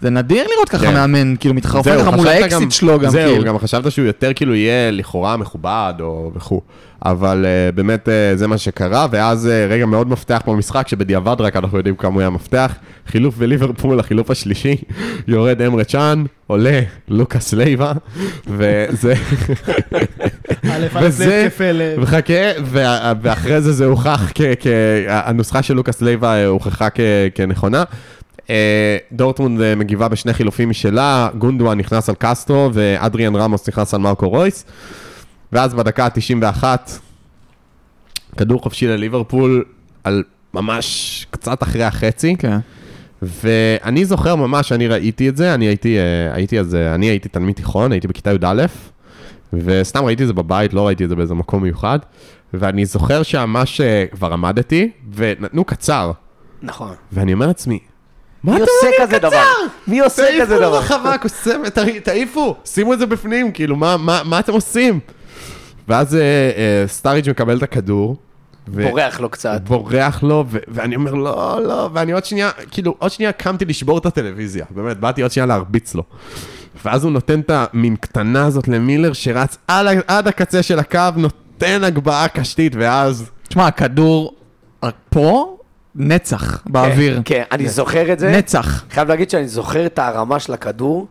[0.07, 0.95] זה נדיר לראות ככה כן.
[0.95, 3.45] מאמן, כאילו מתחרפן לך מול האקסיט גם- שלו גם, זהו, כאילו.
[3.45, 6.61] גם חשבת שהוא יותר כאילו יהיה לכאורה מכובד או וכו'.
[7.05, 11.57] אבל uh, באמת uh, זה מה שקרה, ואז uh, רגע מאוד מפתח במשחק, שבדיעבד רק
[11.57, 12.75] אנחנו יודעים כמה הוא היה מפתח.
[13.07, 14.77] חילוף בליברפול, החילוף השלישי,
[15.29, 17.93] יורד אמרה צ'אן, עולה לוקאס לייבה,
[18.47, 19.15] וזה...
[21.03, 21.49] וזה.
[22.01, 22.33] וחכה,
[23.23, 24.33] ואחרי זה זה הוכח,
[25.09, 27.01] הנוסחה של לוקאס לייבה אה, הוכחה כ-
[27.35, 27.85] כנכונה.
[28.51, 34.01] אה, דורטמונד אה, מגיבה בשני חילופים משלה, גונדוגן נכנס על קסטרו ואדריאן רמוס נכנס על
[34.01, 34.65] מרקו רויס.
[35.53, 36.65] ואז בדקה ה-91,
[38.37, 39.65] כדור חופשי לליברפול,
[40.05, 40.23] על
[40.55, 42.37] ממש קצת אחרי החצי.
[42.39, 42.59] כן.
[43.23, 47.57] ואני זוכר ממש, אני ראיתי את זה, אני הייתי, אה, הייתי אז, אני הייתי תלמיד
[47.57, 48.67] תיכון, הייתי בכיתה י"א,
[49.53, 51.99] וסתם ראיתי את זה בבית, לא ראיתי את זה באיזה מקום מיוחד,
[52.55, 53.81] ואני זוכר שממש
[54.13, 56.13] כבר עמדתי, ונתנו קצר,
[56.63, 56.95] נכון.
[57.13, 57.79] ואני אומר לעצמי,
[58.45, 59.19] מה מי אתם עושה אומרים כזה?
[59.19, 59.43] דבר?
[59.89, 60.71] מי עושה כזה תעיפו דבר?
[60.75, 65.01] לרחבה, קוסם, תעי- תעיפו, שימו את זה בפנים, כאילו, מה, מה, מה אתם עושים?
[65.89, 68.17] ואז אה, אה, סטאריג' מקבל את הכדור,
[68.69, 69.61] ו- בורח לו קצת.
[69.65, 73.99] בורח לו, ו- ואני אומר, לא, לא, ואני עוד שנייה, כאילו, עוד שנייה קמתי לשבור
[73.99, 76.03] את הטלוויזיה, באמת, באתי עוד שנייה להרביץ לו.
[76.85, 79.57] ואז הוא נותן את המין קטנה הזאת למילר, שרץ
[80.09, 83.31] עד הקצה של הקו, נותן הגבהה קשתית, ואז...
[83.49, 84.35] תשמע, הכדור
[85.11, 85.56] פה,
[85.97, 87.17] נצח באוויר.
[87.17, 88.31] כן, כן, אני זוכר את זה.
[88.31, 88.85] נצח.
[88.91, 91.07] חייב להגיד שאני זוכר את הרמה של הכדור,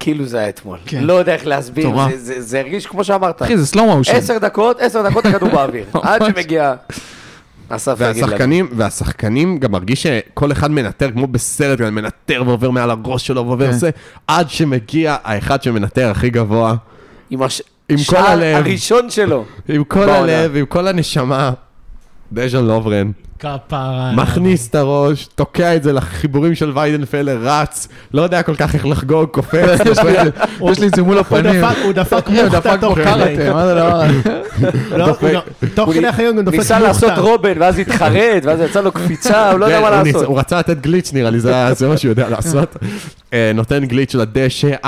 [0.00, 0.78] כאילו זה היה אתמול.
[0.86, 1.04] כן.
[1.04, 2.10] לא יודע איך להסביר, מטורף.
[2.10, 3.42] זה- זה זה הרגיש כמו שאמרת.
[3.42, 4.14] אחי, זה slow motion.
[4.16, 5.84] עשר דקות, עשר דקות הכדור באוויר.
[6.02, 6.22] עד.
[6.26, 6.74] שמגיע...
[7.68, 7.94] אסף.
[7.98, 13.46] והשחקנים, והשחקנים גם מרגיש שכל אחד מנתר כמו בסרט, גם מנתר ועובר מעל הראש שלו
[13.46, 13.72] ועובר כן.
[13.72, 13.90] זה,
[14.26, 16.74] עד שמגיע האחד שמנתר הכי גבוה,
[17.30, 18.56] עם הש- עם כל הלב.
[18.56, 19.44] הראשון שלו.
[19.68, 20.18] עם כל בעונה.
[20.40, 21.50] הלב, עם כל הנשמה.
[22.32, 24.12] דז'ן לוברן, כפרה.
[24.14, 28.86] מכניס את הראש, תוקע את זה לחיבורים של ויידנפלר, רץ, לא יודע כל כך איך
[28.86, 29.80] לחגוג, קופץ.
[30.70, 31.64] יש לי את זה מול הפנים.
[31.64, 33.50] הוא דפק הוא דפק מוחטא תוך כדי.
[33.52, 34.40] מה זה הדבר הזה?
[34.98, 35.06] לא,
[35.74, 37.12] תוך הוא כדי החיים הוא דופק ניסה לעשות.
[37.18, 40.28] רובן, ואז התחרט, ואז יצא לו קפיצה, הוא לא יודע כן, מה הוא ניס- לעשות.
[40.28, 42.76] הוא רצה לתת גליץ' נראה לי, זה זה מה שהוא יודע לעשות.
[43.32, 44.86] אה, נותן גליץ' לדשא, 4-3,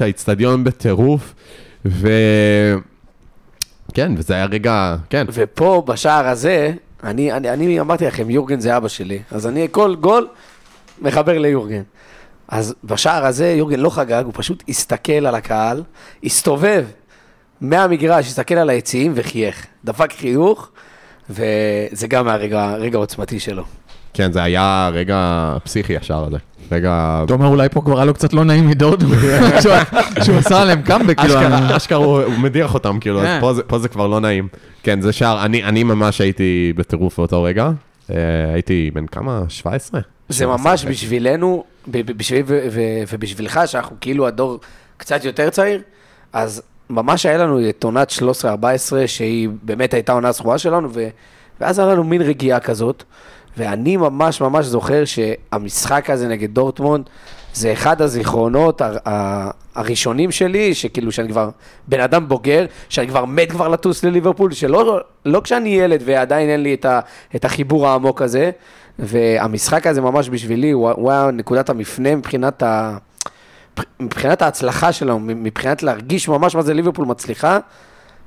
[0.00, 1.34] האיצטדיון בטירוף,
[1.86, 2.08] ו...
[3.94, 5.26] כן, וזה היה רגע, כן.
[5.32, 6.72] ופה, בשער הזה,
[7.04, 10.28] אני, אני, אני אמרתי לכם, יורגן זה אבא שלי, אז אני כל גול
[11.00, 11.82] מחבר ליורגן.
[12.48, 15.82] אז בשער הזה יורגן לא חגג, הוא פשוט הסתכל על הקהל,
[16.24, 16.84] הסתובב
[17.60, 19.66] מהמגרש, הסתכל על היציעים וחייך.
[19.84, 20.68] דפק חיוך,
[21.30, 22.36] וזה גם היה
[22.76, 23.64] רגע, עוצמתי שלו.
[24.14, 25.16] כן, זה היה רגע
[25.64, 26.36] פסיכי השער הזה.
[26.72, 27.20] רגע...
[27.24, 29.18] אתה אומר, אולי פה כבר היה לו קצת לא נעים מדורטמונד,
[30.24, 33.40] שהוא- עשה עליהם קאמבק, כאילו, אשכרה, אשכרה הוא מדיח אותם, כאילו, אז כן.
[33.66, 34.48] פה זה- כבר לא נעים.
[34.82, 37.70] כן, זה שער, אני אני ממש הייתי בטירוף באותו רגע.
[38.10, 38.14] אה,
[38.52, 39.42] הייתי בן כמה?
[39.48, 40.00] 17?
[40.28, 42.42] זה ממש בשבילנו, ב- ב- בשבילי
[43.10, 44.60] ובשבילך, שאנחנו כאילו הדור
[44.96, 45.80] קצת יותר צעיר,
[46.32, 48.10] אז ממש היה לנו את עונת
[48.44, 48.44] 13-14,
[49.06, 50.88] שהיא באמת הייתה עונה זכורה שלנו,
[51.60, 53.02] ואז היה לנו מין רגיעה כזאת,
[53.58, 57.04] ואני ממש ממש זוכר שהמשחק הזה נגד דורטמונד,
[57.54, 61.50] זה אחד הזיכרונות ה- ה- הראשונים שלי, שכאילו שאני כבר
[61.88, 66.62] בן אדם בוגר, שאני כבר מת כבר לטוס לליברפול, שלא לא כשאני ילד ועדיין אין
[66.62, 67.00] לי את, ה,
[67.36, 68.50] את החיבור העמוק הזה,
[68.98, 72.96] והמשחק הזה ממש בשבילי, הוא, הוא היה נקודת המפנה מבחינת, ה,
[74.00, 77.58] מבחינת ההצלחה שלנו, מבחינת להרגיש ממש מה זה ליברפול מצליחה,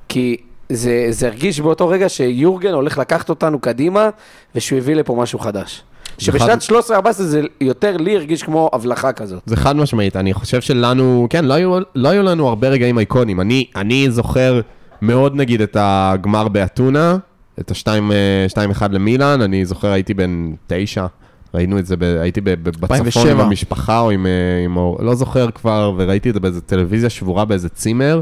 [0.08, 0.36] כי
[0.72, 4.08] זה, זה הרגיש באותו רגע שיורגן הולך לקחת אותנו קדימה,
[4.54, 5.82] ושהוא הביא לפה משהו חדש.
[6.18, 9.42] שבשנת 13-14 זה יותר לי הרגיש כמו הבלחה כזאת.
[9.46, 13.40] זה חד משמעית, אני חושב שלנו, כן, לא היו, לא היו לנו הרבה רגעים אייקונים.
[13.40, 14.60] אני, אני זוכר
[15.02, 17.16] מאוד נגיד את הגמר באתונה,
[17.60, 21.06] את ה-2-1 למילאן, אני זוכר הייתי בן תשע,
[21.54, 23.32] ראינו את זה, ב, הייתי ב, ב, בצפון 2007.
[23.32, 27.10] עם המשפחה או עם, אה, עם אור, לא זוכר כבר, וראיתי את זה באיזה טלוויזיה
[27.10, 28.20] שבורה באיזה צימר,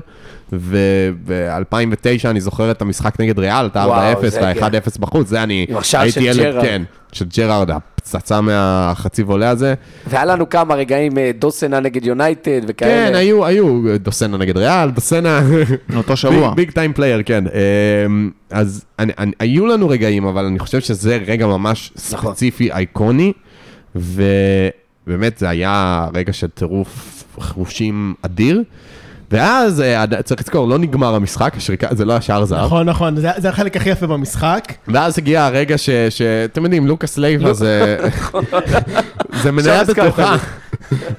[0.53, 4.59] וב-2009 אני זוכר את המשחק נגד ריאל, את וואו, ה-4-0 זה כן.
[4.62, 6.62] וה-1-0 בחוץ, זה אני, עם השער של ג'רארד.
[6.62, 7.70] כן, של ג'רארד,
[8.01, 9.75] הפצצה מהחצי volley הזה.
[10.07, 12.91] והיה לנו כמה רגעים אה, דוסנה נגד יונייטד וכאלה.
[12.91, 15.41] כן, היו, היו, דוסנה נגד ריאל, דוסנה...
[15.93, 16.55] מאותו שבוע.
[16.55, 17.45] big time player, כן.
[17.47, 22.31] אמ, אז אני, אני, היו לנו רגעים, אבל אני חושב שזה רגע ממש נכון.
[22.31, 23.33] ספציפי, אייקוני,
[23.95, 28.63] ובאמת זה היה רגע של טירוף חושים אדיר.
[29.31, 32.64] ואז, אה, צריך לזכור, לא נגמר המשחק, השריקה, זה לא השער זהב.
[32.64, 34.72] נכון, נכון, זה זה החלק הכי יפה במשחק.
[34.89, 35.91] ואז הגיע הרגע ש...
[35.91, 37.97] ש- אתם יודעים, לוקאס לייבה זה...
[39.43, 40.37] זה מניה בטוחה.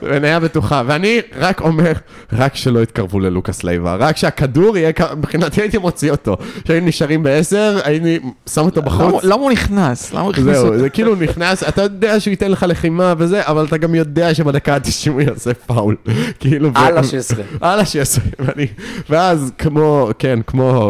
[0.02, 0.82] מניה בטוחה.
[0.86, 1.92] ואני רק אומר,
[2.34, 3.96] רק שלא יתקרבו ללוקאס לייבה.
[3.96, 4.92] רק שהכדור יהיה...
[5.18, 6.38] מבחינתי הייתי מוציא אותו.
[6.68, 8.20] שהיינו נשארים בעשר, הייתי
[8.50, 9.24] שם אותו בחוץ.
[9.24, 10.14] למה הוא נכנס?
[10.14, 10.78] למה הוא הכניס זהו?
[10.78, 14.76] זה כאילו נכנס, אתה יודע שהוא ייתן לך לחימה וזה, אבל אתה גם יודע שבדקה
[14.76, 15.96] ה-90 הוא יעשה פאול.
[16.40, 16.70] כאילו...
[16.76, 17.38] על ה-16.
[17.62, 18.68] על ה-16, ואני...
[19.10, 20.40] ואז כמו, כן,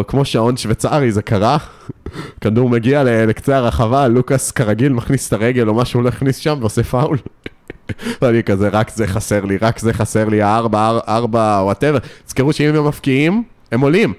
[0.07, 1.57] כמו, שעון שוויצרי זה קרה,
[2.41, 6.57] כדור מגיע לקצה הרחבה, לוקאס כרגיל מכניס את הרגל או משהו, הוא לא הכניס שם
[6.59, 7.17] ועושה פאול.
[8.21, 11.97] ואני כזה, רק זה חסר לי, רק זה חסר לי, הארבע, אר- ארבע, whatever.
[12.25, 14.13] תזכרו שאם הם מפקיעים, הם עולים.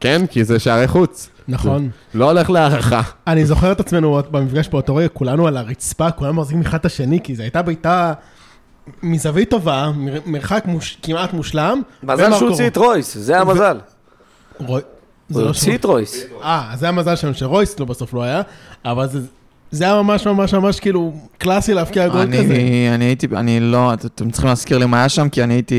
[0.00, 0.22] כן?
[0.30, 1.30] כי זה שערי חוץ.
[1.48, 1.90] נכון.
[2.14, 3.00] לא הולך להארכה.
[3.26, 7.20] אני זוכר את עצמנו במפגש באותו רגע, כולנו על הרצפה, כולנו מחזיקים אחד את השני,
[7.24, 8.12] כי זו הייתה בעיטה
[9.02, 11.82] מזווית טובה, מר- מרחק מוש, כמעט מושלם.
[12.02, 13.78] מזל שהוא הוציא את רויס, זה המזל.
[14.60, 14.80] רוי-
[15.28, 16.24] זה הוא לא הוציא שהוא- את רויס.
[16.42, 18.42] אה, זה המזל שלנו שרויס לא בסוף לא היה,
[18.84, 19.18] אבל זה...
[19.70, 22.38] זה היה ממש ממש ממש כאילו קלאסי להבקיע גול כזה.
[22.40, 25.54] אני אני הייתי, אני לא, את- אתם צריכים להזכיר לי מה היה שם, כי אני
[25.54, 25.74] הייתי...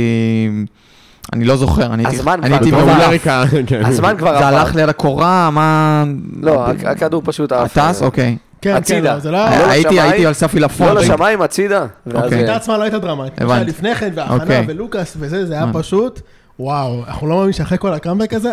[1.34, 2.18] אני לא זוכר, אני הייתי...
[2.20, 2.86] הזמן אני כבר הייתי עבר.
[2.86, 3.04] מעולף.
[3.06, 3.86] אמריקה, כן.
[3.86, 4.58] הזמן כבר זה עבר.
[4.58, 6.04] הלך לי על הקורה, מה...
[6.42, 7.78] לא, הכ- הכדור פשוט עף.
[7.78, 8.02] טס?
[8.02, 8.38] אוקיי.
[8.62, 9.20] כן, כן, הצידה.
[9.20, 9.70] זה לא לא היה...
[9.72, 10.12] הייתי לשמיים.
[10.12, 10.88] הייתי על סף עילפון.
[10.88, 11.86] לא לשמיים, הצידה.
[12.08, 12.22] אוקיי.
[12.22, 13.42] ההחלטה אה, עצמה לא הייתה דרמטית.
[13.42, 13.66] הבנתי.
[13.70, 14.66] לפני כן, וההכנה אוקיי.
[14.68, 15.80] ולוקאס וזה, זה היה הבנתי.
[15.80, 16.22] פשוט,
[16.60, 18.52] וואו, אנחנו לא מאמינים שאחרי כל הקאמבק הזה,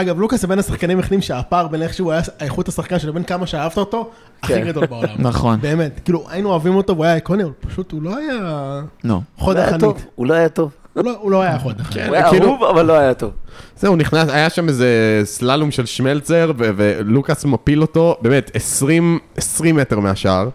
[0.00, 3.22] אגב, לוקאס זה בין השחקנים היחידים שהפער בין איך שהוא היה, איכות השחקן שלו, בין
[3.22, 4.10] כמה שאהבת אותו,
[4.42, 4.64] הכי כן.
[4.66, 5.08] גדול בעולם.
[5.18, 5.60] נכון.
[5.60, 9.12] באמת, כאילו, היינו אוהבים אותו, והוא היה איקוני, אבל פשוט הוא לא היה לא.
[9.14, 10.06] הוא חוד לא החנית.
[10.14, 10.70] הוא לא היה טוב.
[10.94, 12.06] הוא לא- הוא לא היה חוד החנית.
[12.06, 13.30] הוא היה כאילו- אהוב, אבל לא היה טוב.
[13.76, 14.88] זהו, נכנס, היה שם איזה
[15.24, 20.48] סללום של שמלצר, ולוקאס מפיל אותו, באמת, 20, 20 מטר מהשער.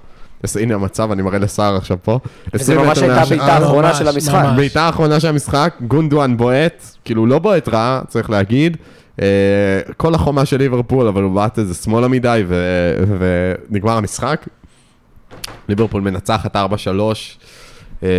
[0.44, 2.20] אז הנה המצב, אני מראה לסער עכשיו פה.
[2.54, 3.26] 20 ממש מטר הייתה.
[3.30, 4.46] בעיטה האחרונה של המשחק.
[4.56, 8.78] בעיטה האחרונה של המשחק, גונדואן בועט, כאילו לא בועט רע, צריך להגיד.
[9.22, 12.44] אה, כל החומה של ליברפול, אבל הוא בעט איזה שמאלה מדי,
[13.70, 14.48] ונגמר המשחק.
[15.70, 16.60] ליברפול מנצחת 4-3,
[18.04, 18.10] אה,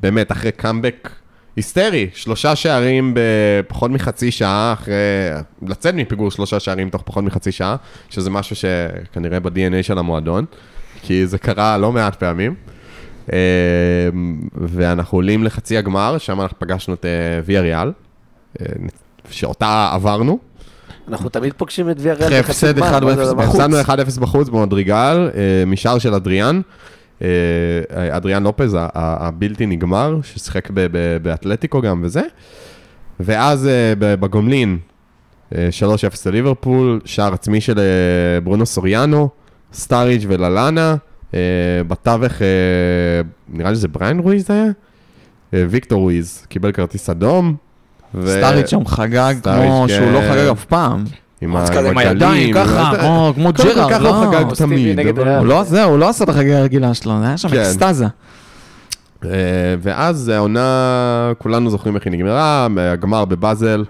[0.00, 1.10] באמת, אחרי קאמבק
[1.56, 4.94] היסטרי, שלושה שערים בפחות מחצי שעה, אחרי...
[5.62, 7.76] לצאת מפיגור שלושה שערים תוך פחות מחצי שעה,
[8.10, 10.44] שזה משהו שכנראה ב-DNA של המועדון,
[11.02, 12.54] כי זה קרה לא מעט פעמים.
[13.32, 13.38] אה,
[14.54, 17.04] ואנחנו עולים לחצי הגמר, שם אנחנו פגשנו את
[17.44, 17.92] ויה ריאל,
[18.60, 18.66] אה,
[19.30, 20.38] שאותה עברנו.
[21.08, 22.26] אנחנו תמיד פוגשים את ויה ריאל.
[22.26, 23.64] אחרי בחצי הפסד גמר, 1-0 מה זה הדבר הזה?
[23.64, 23.80] הפסדנו
[24.16, 26.60] 1-0 בחוץ במדריגל, אה, משער של אדריאן.
[27.22, 27.28] אה,
[27.90, 30.70] אדריאן לופז, הבלתי נגמר, ששיחק
[31.22, 32.22] באתלטיקו גם וזה.
[33.20, 34.78] ואז אה, בגומלין,
[35.54, 37.80] אה, 3-0 לליברפול, שער עצמי של
[38.44, 39.28] ברונו סוריאנו,
[39.72, 40.96] סטאריג' וללאנה.
[41.88, 42.46] בתווך, אה,
[43.48, 44.70] נראה לי שזה בריאן רואיז זה היה?
[45.52, 47.56] ויקטור רואיז, קיבל כרטיס אדום.
[48.14, 50.30] ו- סטאריג' שם חגג סטאריג', כמו שהוא לא כן.
[50.32, 51.04] חגג אף פעם.
[51.40, 51.56] עם
[51.98, 52.92] הידיים ככה,
[53.34, 54.30] כמו- ג'רארד, ככה הוא לא?
[54.38, 55.00] חגג תמיד.
[55.18, 57.56] הוא לא זה, הוא לא עשה את החגיגה הרגילה שלו, זה היה שם כן.
[57.60, 58.06] אקסטזה.
[59.24, 59.30] אה,
[59.82, 63.84] ואז העונה, כולנו זוכרים איך היא נגמרה, הגמר בבאזל,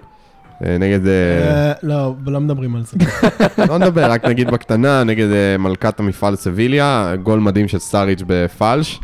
[0.65, 2.97] אה, נגד, אה, לא, לא מדברים על זה.
[3.69, 5.27] לא נדבר, רק נגיד בקטנה, נגד
[5.59, 8.99] מלכת המפעל סביליה, גול מדהים של סטאריץ' בפלש,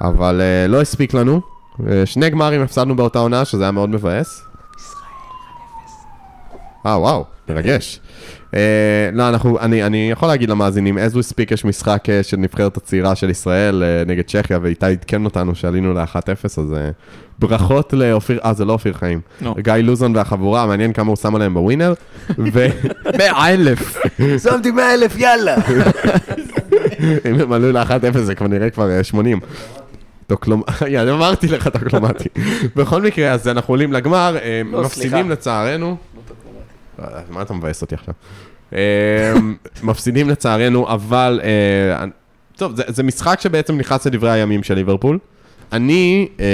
[0.00, 1.40] אבל לא הספיק לנו.
[2.04, 4.42] שני גמרים הפסדנו באותה עונה, שזה היה מאוד מבאס.
[6.86, 8.00] אה, וואו, מרגש.
[8.54, 12.36] אה, לא, אנחנו, אני, אני יכול להגיד למאזינים, as we speak יש משחק אה, של
[12.36, 16.90] נבחרת הצעירה של ישראל אה, נגד צ'כיה, ואיתי עדכן אותנו שעלינו ל-1-0, אז אה,
[17.38, 19.20] ברכות לאופיר, אה, זה לא אופיר חיים.
[19.40, 19.54] לא.
[19.58, 21.94] גיא לוזון והחבורה, מעניין כמה הוא שם עליהם בווינר.
[22.38, 22.66] ו...
[23.18, 23.96] מאה אלף.
[24.42, 25.56] שמתי 100 אלף, יאללה.
[27.30, 29.40] אם הם עלו ל-1-0 זה כבר נראה כבר אה, 80.
[30.30, 30.62] דוקלומ...
[30.88, 32.28] יאללה, אמרתי לך דוקלומטי.
[32.76, 35.30] בכל מקרה, אז אנחנו עולים לגמר, אה, לא, מפסידים.
[35.30, 35.96] לצערנו.
[37.00, 38.14] אה, מה אתה מבאס אותי עכשיו?
[38.74, 39.32] אה,
[39.82, 41.40] מפסידים לצערנו, אבל...
[41.42, 42.04] אה,
[42.56, 45.18] טוב, זה, זה משחק שבעצם נכנס לדברי הימים של ליברפול.
[45.72, 46.46] אני, אה,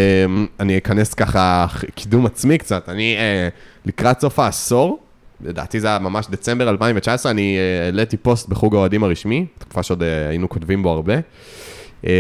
[0.61, 3.17] אני אכנס ככה קידום עצמי קצת, אני
[3.85, 4.99] לקראת סוף העשור,
[5.41, 10.49] לדעתי זה היה ממש דצמבר 2019, אני העליתי פוסט בחוג האוהדים הרשמי, תקופה שעוד היינו
[10.49, 11.15] כותבים בו הרבה,
[12.07, 12.13] אה,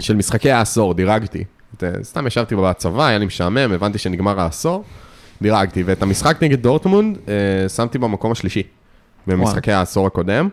[0.00, 1.44] של משחקי העשור, דירגתי.
[1.82, 4.84] אה, סתם ישבתי בצבא, היה לי משעמם, הבנתי שנגמר העשור,
[5.42, 8.62] דירגתי, ואת המשחק נגד דורטמונד אה, שמתי במקום השלישי,
[9.26, 10.48] במשחקי העשור הקודם.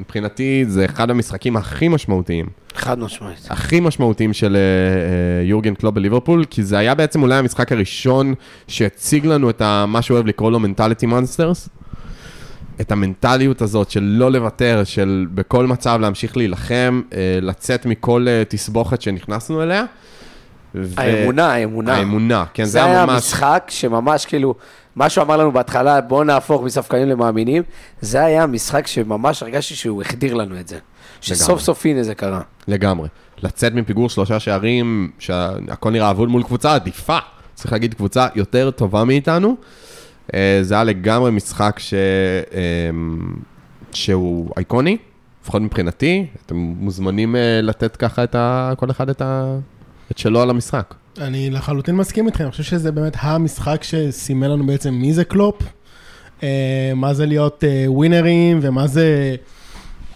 [0.00, 2.46] מבחינתי זה אחד המשחקים הכי משמעותיים.
[2.74, 3.46] חד משמעית.
[3.50, 8.34] הכי משמעותיים של אה, אה, יורגן קלופ בליברפול, כי זה היה בעצם אולי המשחק הראשון
[8.68, 11.68] שהציג לנו את ה, מה שהוא אוהב לקרוא לו מנטליטי מונסטרס.
[12.80, 18.42] את המנטליות הזאת של לא לוותר, של בכל מצב להמשיך להילחם, אה, לצאת מכל אה,
[18.48, 19.84] תסבוכת שנכנסנו אליה.
[20.74, 21.94] ו- האמונה, האמונה.
[21.94, 23.16] האמונה, כן, זה זה היה היה ממש...
[23.16, 24.54] משחק שממש כאילו,
[24.96, 27.62] מה שהוא אמר לנו בהתחלה, בואו נהפוך מספקנים למאמינים,
[28.00, 30.78] זה היה משחק שממש הרגשתי שהוא החדיר לנו את זה.
[31.20, 32.40] שסוף סוף הנה זה קרה.
[32.68, 33.08] לגמרי.
[33.42, 37.18] לצאת מפיגור שלושה שערים, שהכל נראה אבוד מול קבוצה עדיפה,
[37.54, 39.56] צריך להגיד קבוצה יותר טובה מאיתנו.
[40.34, 41.94] אה, זה היה לגמרי משחק ש...
[42.54, 42.90] אה,
[43.92, 44.96] שהוא אייקוני,
[45.42, 46.26] לפחות מבחינתי.
[46.46, 48.72] אתם מוזמנים אה, לתת ככה את ה...
[48.76, 49.58] כל אחד את, ה...
[50.10, 50.94] את שלו על המשחק.
[51.20, 55.62] אני לחלוטין מסכים איתכם, אני חושב שזה באמת המשחק שסימל לנו בעצם מי זה קלופ,
[56.94, 59.36] מה זה להיות ווינרים ומה זה...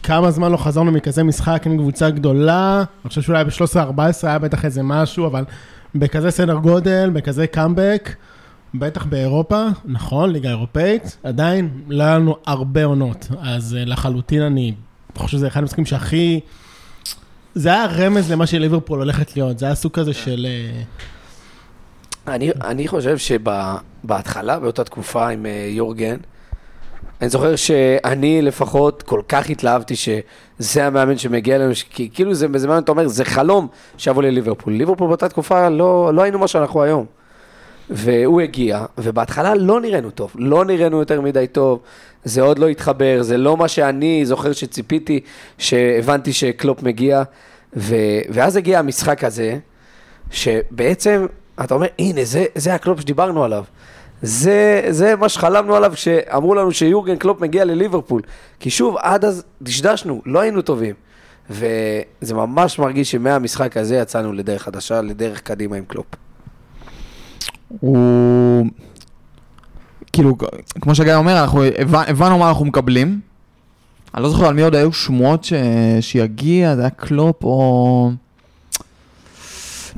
[0.03, 4.65] כמה זמן לא חזרנו מכזה משחק עם קבוצה גדולה, אני חושב שאולי ב-13-14 היה בטח
[4.65, 5.45] איזה משהו, אבל
[5.95, 8.15] בכזה סדר גודל, בכזה קאמבק,
[8.75, 14.75] בטח באירופה, נכון, ליגה אירופאית, עדיין לא היה לנו הרבה עונות, אז אה, לחלוטין אני
[15.17, 16.41] חושב שזה אחד המשחקים שהכי...
[17.55, 20.47] זה היה רמז למה שליברפול הולכת להיות, זה היה סוג כזה של...
[20.49, 20.83] אה,
[22.35, 26.17] אני, אני חושב שבהתחלה, באותה תקופה עם אה, יורגן,
[27.21, 32.69] אני זוכר שאני לפחות כל כך התלהבתי שזה המאמן שמגיע אלינו, כי כאילו זה, זה
[32.69, 33.69] מאמן, אתה אומר, זה חלום
[33.99, 34.73] שיבוא לליברפול.
[34.73, 37.07] ליברפול באותה תקופה לא, לא היינו מה שאנחנו היום.
[37.91, 41.81] והוא הגיע, ובהתחלה לא נראינו טוב, לא נראינו יותר מדי טוב,
[42.25, 45.21] זה עוד לא התחבר, זה לא מה שאני זוכר שציפיתי,
[45.59, 47.23] שהבנתי שקלופ מגיע,
[47.77, 47.95] ו,
[48.31, 49.59] ואז הגיע המשחק הזה,
[50.31, 51.27] שבעצם,
[51.65, 53.65] אתה אומר, הנה, זה, זה הקלופ שדיברנו עליו.
[54.23, 58.23] זה, זה מה שחלמנו עליו כשאמרו לנו שיורגן קלופ מגיע לליברפול.
[58.61, 60.95] כי שוב, עד אז דשדשנו, לא היינו טובים.
[61.51, 66.07] וזה ממש מרגיש שמהמשחק הזה יצאנו לדרך חדשה, לדרך קדימה עם קלופ.
[67.81, 68.67] הוא...
[70.13, 70.37] כאילו,
[70.81, 73.21] כמו שגיא אומר, אנחנו הבנ- הבנו מה אנחנו מקבלים.
[74.15, 75.53] אני לא זוכר על מי עוד היו שמועות ש...
[76.01, 78.11] שיגיע, זה היה קלופ או...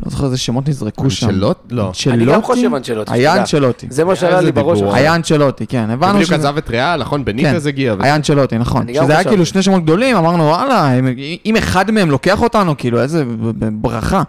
[0.05, 1.27] לא זוכר איזה שמות נזרקו שם.
[1.29, 1.57] אנשלוט?
[1.71, 1.87] לא.
[1.87, 2.11] אנצ'לוטי?
[2.17, 3.37] אני גם חושב אנצ'לוטי, היה.
[3.37, 3.87] אנצ'לוטי.
[3.91, 4.79] זה מה שעלה איזה לי בראש.
[4.93, 6.35] היה אנצ'לוטי, כן, הבנו בדיוק שזה...
[6.35, 7.25] עזב את ריאל, נכון?
[7.25, 7.95] בניטז הגיע.
[7.95, 8.87] וזה- היה אנצ'לוטי, נכון.
[8.95, 9.25] שזה היה.
[9.25, 10.93] כאילו שני שמות גדולים, אמרנו, וואלה,
[11.45, 13.25] אם- אחד מהם לוקח אותנו, כאילו, איזה
[13.73, 14.23] ברכה.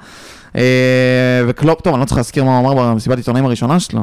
[0.57, 4.01] אה, וקלופ, טוב, אני לא צריך להזכיר מה הוא אמר במסיבת עיתונאים הראשונה שלו,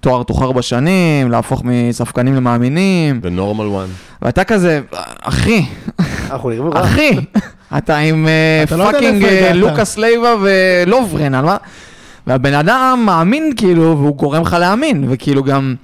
[0.00, 3.86] תואר תוך ארבע שנים, להפוך מספקנים למאמינים, ו normal one.
[4.22, 4.80] ואתה כזה,
[5.22, 5.64] אחי,
[6.30, 6.84] אנחנו נראים רע.
[6.84, 7.10] אחי,
[7.78, 9.52] אתה עם אה, לא fucking אה.
[9.52, 11.56] לוקאס לייבה ולוברן, על מה?
[12.26, 15.74] והבן אדם מאמין כאילו, והוא גורם לך להאמין, וכאילו גם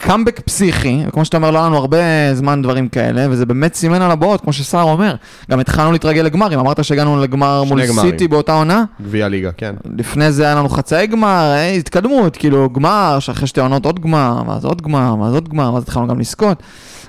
[0.00, 1.98] קאמבק פסיכי, וכמו שאתה אומר, לא היה לנו הרבה
[2.34, 5.14] זמן דברים כאלה, וזה באמת סימן על הבאות, כמו שסער אומר.
[5.50, 8.10] גם התחלנו להתרגל לגמרים, אמרת שהגענו לגמר מול גמרים.
[8.10, 9.74] סיטי באותה עונה, גביע ליגה, כן.
[9.98, 14.42] לפני זה היה לנו חצאי גמר, אה, התקדמות, כאילו גמר, שאחרי שתי עונות עוד גמר,
[14.48, 16.62] ואז עוד גמר, ואז עוד גמר, ואז התחלנו גם לזכות.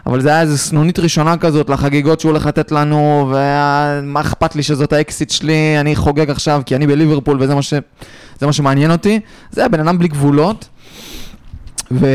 [0.06, 4.64] אבל זה היה איזו סנונית ראשונה כזאת לחגיגות שהוא הולך לתת לנו, ומה אכפת לי
[4.64, 7.74] שזאת האקסיט שלי, אני חוגג עכשיו כי אני בליברפול וזה מה, ש...
[8.42, 9.20] מה שמעניין אותי.
[9.52, 10.70] זה הבן אדם בלי גבולות.
[11.92, 12.08] ו...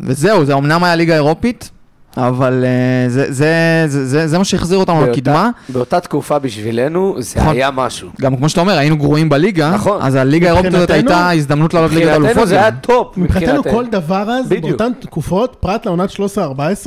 [0.00, 1.70] וזהו, זה אמנם היה ליגה אירופית,
[2.16, 3.54] אבל אה, זה, זה,
[3.86, 5.50] זה, זה, זה מה שהחזיר אותנו באותה- לקדמה.
[5.68, 7.52] באותה תקופה בשבילנו, זה נכון.
[7.52, 8.08] היה משהו.
[8.20, 10.02] גם כמו שאתה אומר, היינו גרועים בליגה, נכון.
[10.02, 12.48] אז הליגה האירופית הזאת מבחינתנו- הייתה הזדמנות לעלות ליגת מבחינתנו האלופות.
[12.48, 12.60] זה.
[12.60, 13.16] היה top.
[13.16, 14.64] מבחינתנו כל דבר אז, בדיוק.
[14.80, 16.86] באותן תקופות, פרט לעונת 13-14,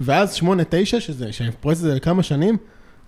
[0.00, 0.42] ואז 8-9,
[1.00, 1.26] שזה,
[1.72, 2.56] את זה לכמה שנים,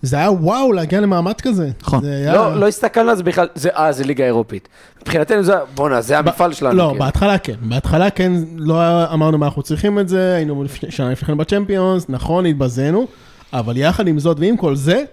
[0.02, 1.70] זה היה וואו להגיע למעמד כזה.
[1.82, 2.02] נכון.
[2.02, 2.34] זה היה...
[2.34, 4.68] לא, לא הסתכלנו על זה בכלל, זה, אה, זה ליגה אירופית.
[5.02, 6.76] מבחינתנו זה, בואנה, זה המפעל שלנו.
[6.76, 7.04] לא, כאילו.
[7.04, 7.54] בהתחלה כן.
[7.60, 12.46] בהתחלה כן, לא אמרנו מה אנחנו צריכים את זה, היינו שנה לפני כן בצ'מפיונס, נכון,
[12.46, 13.06] התבזינו,
[13.52, 15.04] אבל יחד עם זאת ועם כל זה,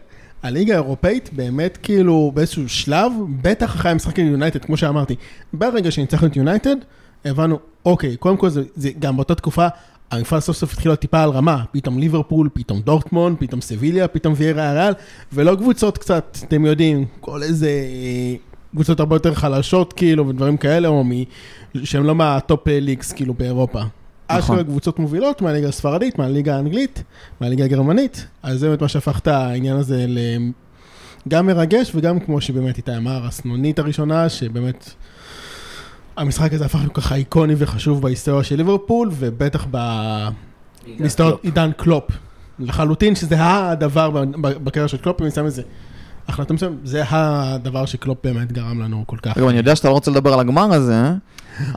[0.44, 3.12] הליגה האירופאית באמת כאילו באיזשהו שלב,
[3.42, 5.16] בטח אחרי המשחק עם יונייטד, כמו שאמרתי,
[5.54, 6.76] ברגע שניצחנו את יונייטד,
[7.26, 9.68] הבנו, אוקיי, קודם כל זה, זה גם באותה תקופה,
[10.12, 14.34] המפעל סוף סוף התחיל להיות טיפה על רמה, פתאום ליברפול, פתאום דורטמונד, פתאום סביליה, פתאום
[14.38, 14.94] ויירה הריאל,
[15.34, 18.36] ולא קבוצות קצת, אתם יודעים, כל איזה אה,
[18.72, 21.12] קבוצות הרבה יותר חלשות כאילו, ודברים כאלה, או מ...
[21.84, 23.80] שהם לא מה top leagues כאילו באירופה.
[23.80, 24.40] נכון.
[24.40, 27.04] אשכרה קבוצות מובילות מהליגה הספרדית, מהליגה האנגלית,
[27.42, 30.20] מהליגה הגרמנית, אז זה באמת מה שהפך את העניין הזה ל...
[31.28, 34.90] גם מרגש וגם כמו שבאמת איתי אמר, הסנונית הראשונה, שבאמת
[36.18, 39.68] המשחק הזה הפך ככה איקוני וחשוב בהיסטוריה של ליברפול, ובטח
[41.00, 42.04] בהיסטוריה עידן קלופ.
[42.60, 45.62] לחלוטין שזה הדבר ב- ב- בקריירה של קלופ, אם אני שם איזה
[46.28, 49.38] החלטה מסוימת, זה הדבר שקלופ באמת גרם לנו כל כך.
[49.38, 51.12] אגב, אני יודע שאתה לא רוצה לדבר על הגמר הזה,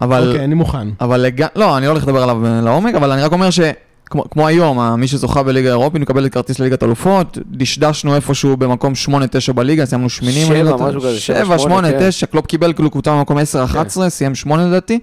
[0.01, 0.29] אבל...
[0.29, 0.89] אוקיי, אני מוכן.
[1.01, 1.27] אבל.
[1.57, 3.61] לא, אני לא הולך לדבר עליו אה, לעומק, אבל אני רק אומר ש...
[4.11, 8.93] כמו, כמו היום, מי שזוכה בליגה האירופית מקבל את כרטיס לליגת אלופות, דשדשנו איפשהו במקום
[9.49, 10.11] 8-9 בליגה, סיימנו.
[10.11, 10.89] שבע, אני לא טועה.
[10.89, 12.09] משהו כזה, שבע, 7, 8, שמונה, כן.
[12.09, 14.99] 9, קלופ קיבל כאילו קבוצה במקום 10-11, סיים 8 לדעתי.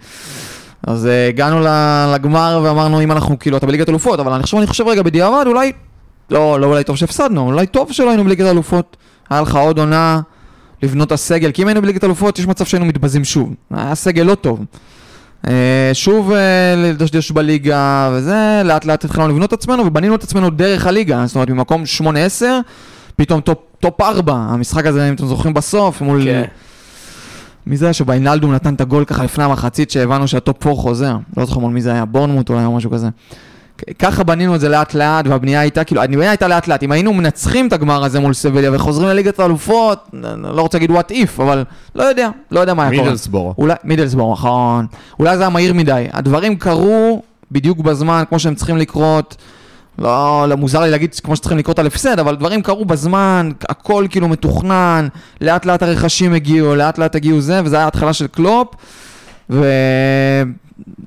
[0.88, 1.60] אז אה, הגענו
[2.14, 5.44] לגמר ואמרנו, אם אנחנו, כאילו, אתה בליגת אלופות, אבל אני חושב, אני חושב רגע, בדיעבד,
[5.48, 5.72] אולי,
[6.30, 8.98] לא, לא אולי טוב שהפסדנו, אולי טוב שלא היינו בליגת אלופות.
[9.30, 10.22] היה לך עוד עונה
[10.84, 13.54] לבנות הסגל, כי אם היינו בליגת אלופות, יש מצב שהיינו מתבזים שוב.
[13.72, 14.66] היה סגל לא טוב.
[15.48, 20.50] אה, שוב אה, לדשדש בליגה וזה, לאט לאט התחלנו לבנות את עצמנו ובנינו את עצמנו
[20.50, 21.84] דרך הליגה, זאת אומרת ממקום
[22.42, 22.44] 8-10,
[23.16, 26.24] פתאום top, top 4, המשחק הזה, אם אתם זוכרים בסוף, מול...
[26.24, 26.44] כן.
[27.68, 31.16] מי זה היה שוויינאלדום נתן את הגול ככה לפני המחצית שהבנו שה top 4 חוזר,
[31.38, 33.10] לא זוכר מול מי זה היה, בורנמוט אולי או משהו כזה.
[34.00, 37.14] ככה בנינו את זה לאט לאט והבנייה הייתה כאילו, הבנייה הייתה לאט לאט, אם היינו
[37.14, 41.64] מנצחים את הגמר הזה מול סבליה וחוזרים לליגת האלופות, לא רוצה להגיד what if, אבל
[41.96, 43.04] לא יודע, לא יודע מה היה קורה.
[43.04, 43.54] מידלסבורו.
[43.58, 44.86] אולי, מידלסבורו, נכון.
[45.20, 46.06] אולי זה היה מהיר מדי.
[46.14, 47.22] הדברים קרו
[47.52, 49.36] בדיוק בזמן, כמו שהם צריכים לקרות.
[50.00, 54.06] לא, לא מוזר לי להגיד כמו שצריכים לקרות על הפסד, אבל דברים קרו בזמן, הכל
[54.10, 55.08] כאילו מתוכנן,
[55.42, 58.68] לאט לאט הרכשים הגיעו, לאט לאט הגיעו זה, וזה היה התחלה של קלופ,
[59.50, 59.66] ו...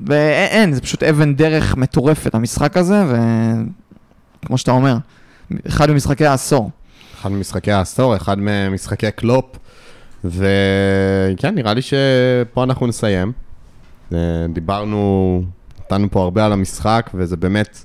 [0.06, 3.02] ואין, זה פשוט אבן דרך מטורפת, המשחק הזה,
[4.42, 4.96] וכמו שאתה אומר,
[5.68, 6.70] אחד ממשחקי העשור.
[7.20, 9.56] אחד ממשחקי העשור, אחד ממשחקי קלופ,
[10.24, 13.32] וכן, נראה לי שפה אנחנו נסיים.
[14.12, 14.18] אה,
[14.52, 15.42] דיברנו,
[15.80, 17.84] נתנו פה הרבה על המשחק, וזה באמת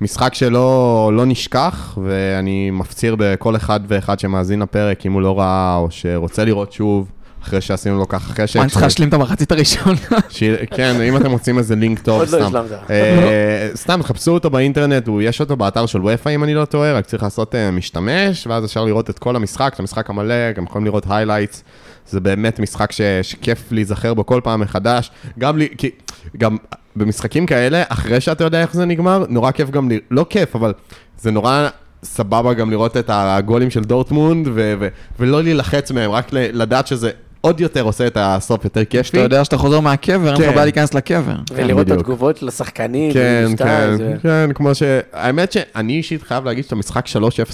[0.00, 5.76] משחק שלא לא נשכח, ואני מפציר בכל אחד ואחד שמאזין לפרק, אם הוא לא ראה
[5.76, 7.10] או שרוצה לראות שוב,
[7.42, 8.56] אחרי שעשינו לו ככה חשק.
[8.56, 9.96] מה, אני צריך ש- להשלים את המחצית הראשונה?
[10.28, 12.52] ש- כן, אם אתם מוצאים איזה לינק טוב, לא סתם.
[12.90, 17.06] אה, סתם, חפשו אותו באינטרנט, יש אותו באתר של וופא אם אני לא טועה, רק
[17.06, 20.84] צריך לעשות אה, משתמש, ואז אפשר לראות את כל המשחק, את המשחק המלא, גם יכולים
[20.86, 21.56] לראות highlights.
[22.08, 25.10] זה באמת משחק ש- שכיף להיזכר בו כל פעם מחדש.
[25.38, 25.90] גם לי, כי,
[26.36, 26.56] גם
[26.96, 30.72] במשחקים כאלה, אחרי שאתה יודע איך זה נגמר, נורא כיף גם, ל- לא כיף, אבל
[31.18, 31.68] זה נורא...
[32.04, 34.88] סבבה גם לראות את הגולים של דורטמונד, ו- ו-
[35.18, 37.10] ולא להילחץ מהם, רק לדעת שזה
[37.40, 39.04] עוד יותר עושה את הסוף יותר כיפי.
[39.04, 40.50] שאתה יודע שאתה חוזר מהקבר, אין לך כן.
[40.50, 41.34] בעיה להיכנס לקבר.
[41.52, 41.92] ולראות את.
[41.92, 43.12] התגובות של השחקנים.
[43.12, 44.82] כן, כן, כן, כמו ש...
[45.12, 47.10] האמת שאני אישית חייב להגיד שאת המשחק 3-0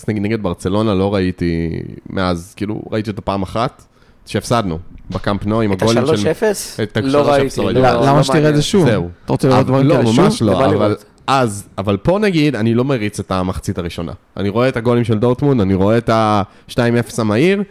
[0.09, 3.85] נגד, ברצלונה לא ראיתי מאז, כאילו, ראיתי אותו פעם אחת,
[4.27, 4.79] שהפסדנו,
[5.11, 6.29] בקאמפ נו עם הגולים של...
[6.29, 6.83] ה-3-0?
[6.83, 7.61] את לא 3-0 ראיתי.
[7.61, 7.81] לא ראיתי.
[7.81, 8.57] לא- למה לא שתראה את.
[8.57, 8.87] זה שוב?
[8.89, 9.09] זהו.
[9.25, 10.21] אתה רוצה לראות דברים לא, כאלה שוב?
[10.25, 10.97] ממש למה לא, אבל?
[11.27, 14.13] אז, אבל פה נגיד, אני לא מריץ את המחצית הראשונה.
[14.37, 16.77] אני רואה את הגולים של דורטמונד, אני רואה את ה-2-0
[17.19, 17.63] המהיר,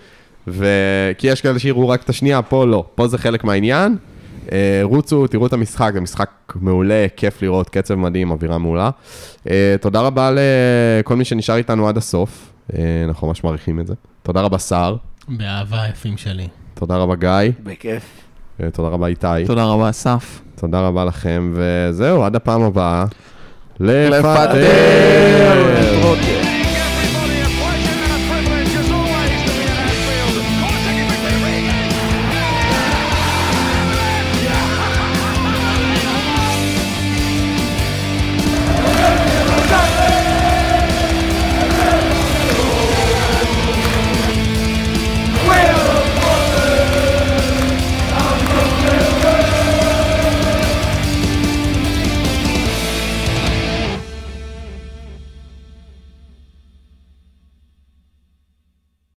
[0.47, 0.65] ו...
[1.17, 2.85] כי יש כאלה שיראו רק את השנייה, פה לא.
[2.95, 3.97] פה זה חלק מהעניין.
[4.51, 8.89] אה, רוצו, תראו את המשחק, זה משחק מעולה, כיף לראות, קצב מדהים, אווירה מעולה.
[9.49, 13.93] אה, תודה רבה לכל מי שנשאר איתנו עד הסוף, אה, אנחנו ממש מעריכים את זה.
[14.23, 14.95] תודה רבה סער,
[15.27, 16.47] באהבה יפים שלי.
[16.73, 18.03] תודה רבה גיא, בכיף.
[18.63, 20.41] אה, תודה רבה איתי, תודה רבה, אסף.
[20.55, 23.05] תודה רבה לכם, וזהו, עד הפעם הבאה.
[23.79, 24.19] לפטר!
[24.19, 24.65] לפטר!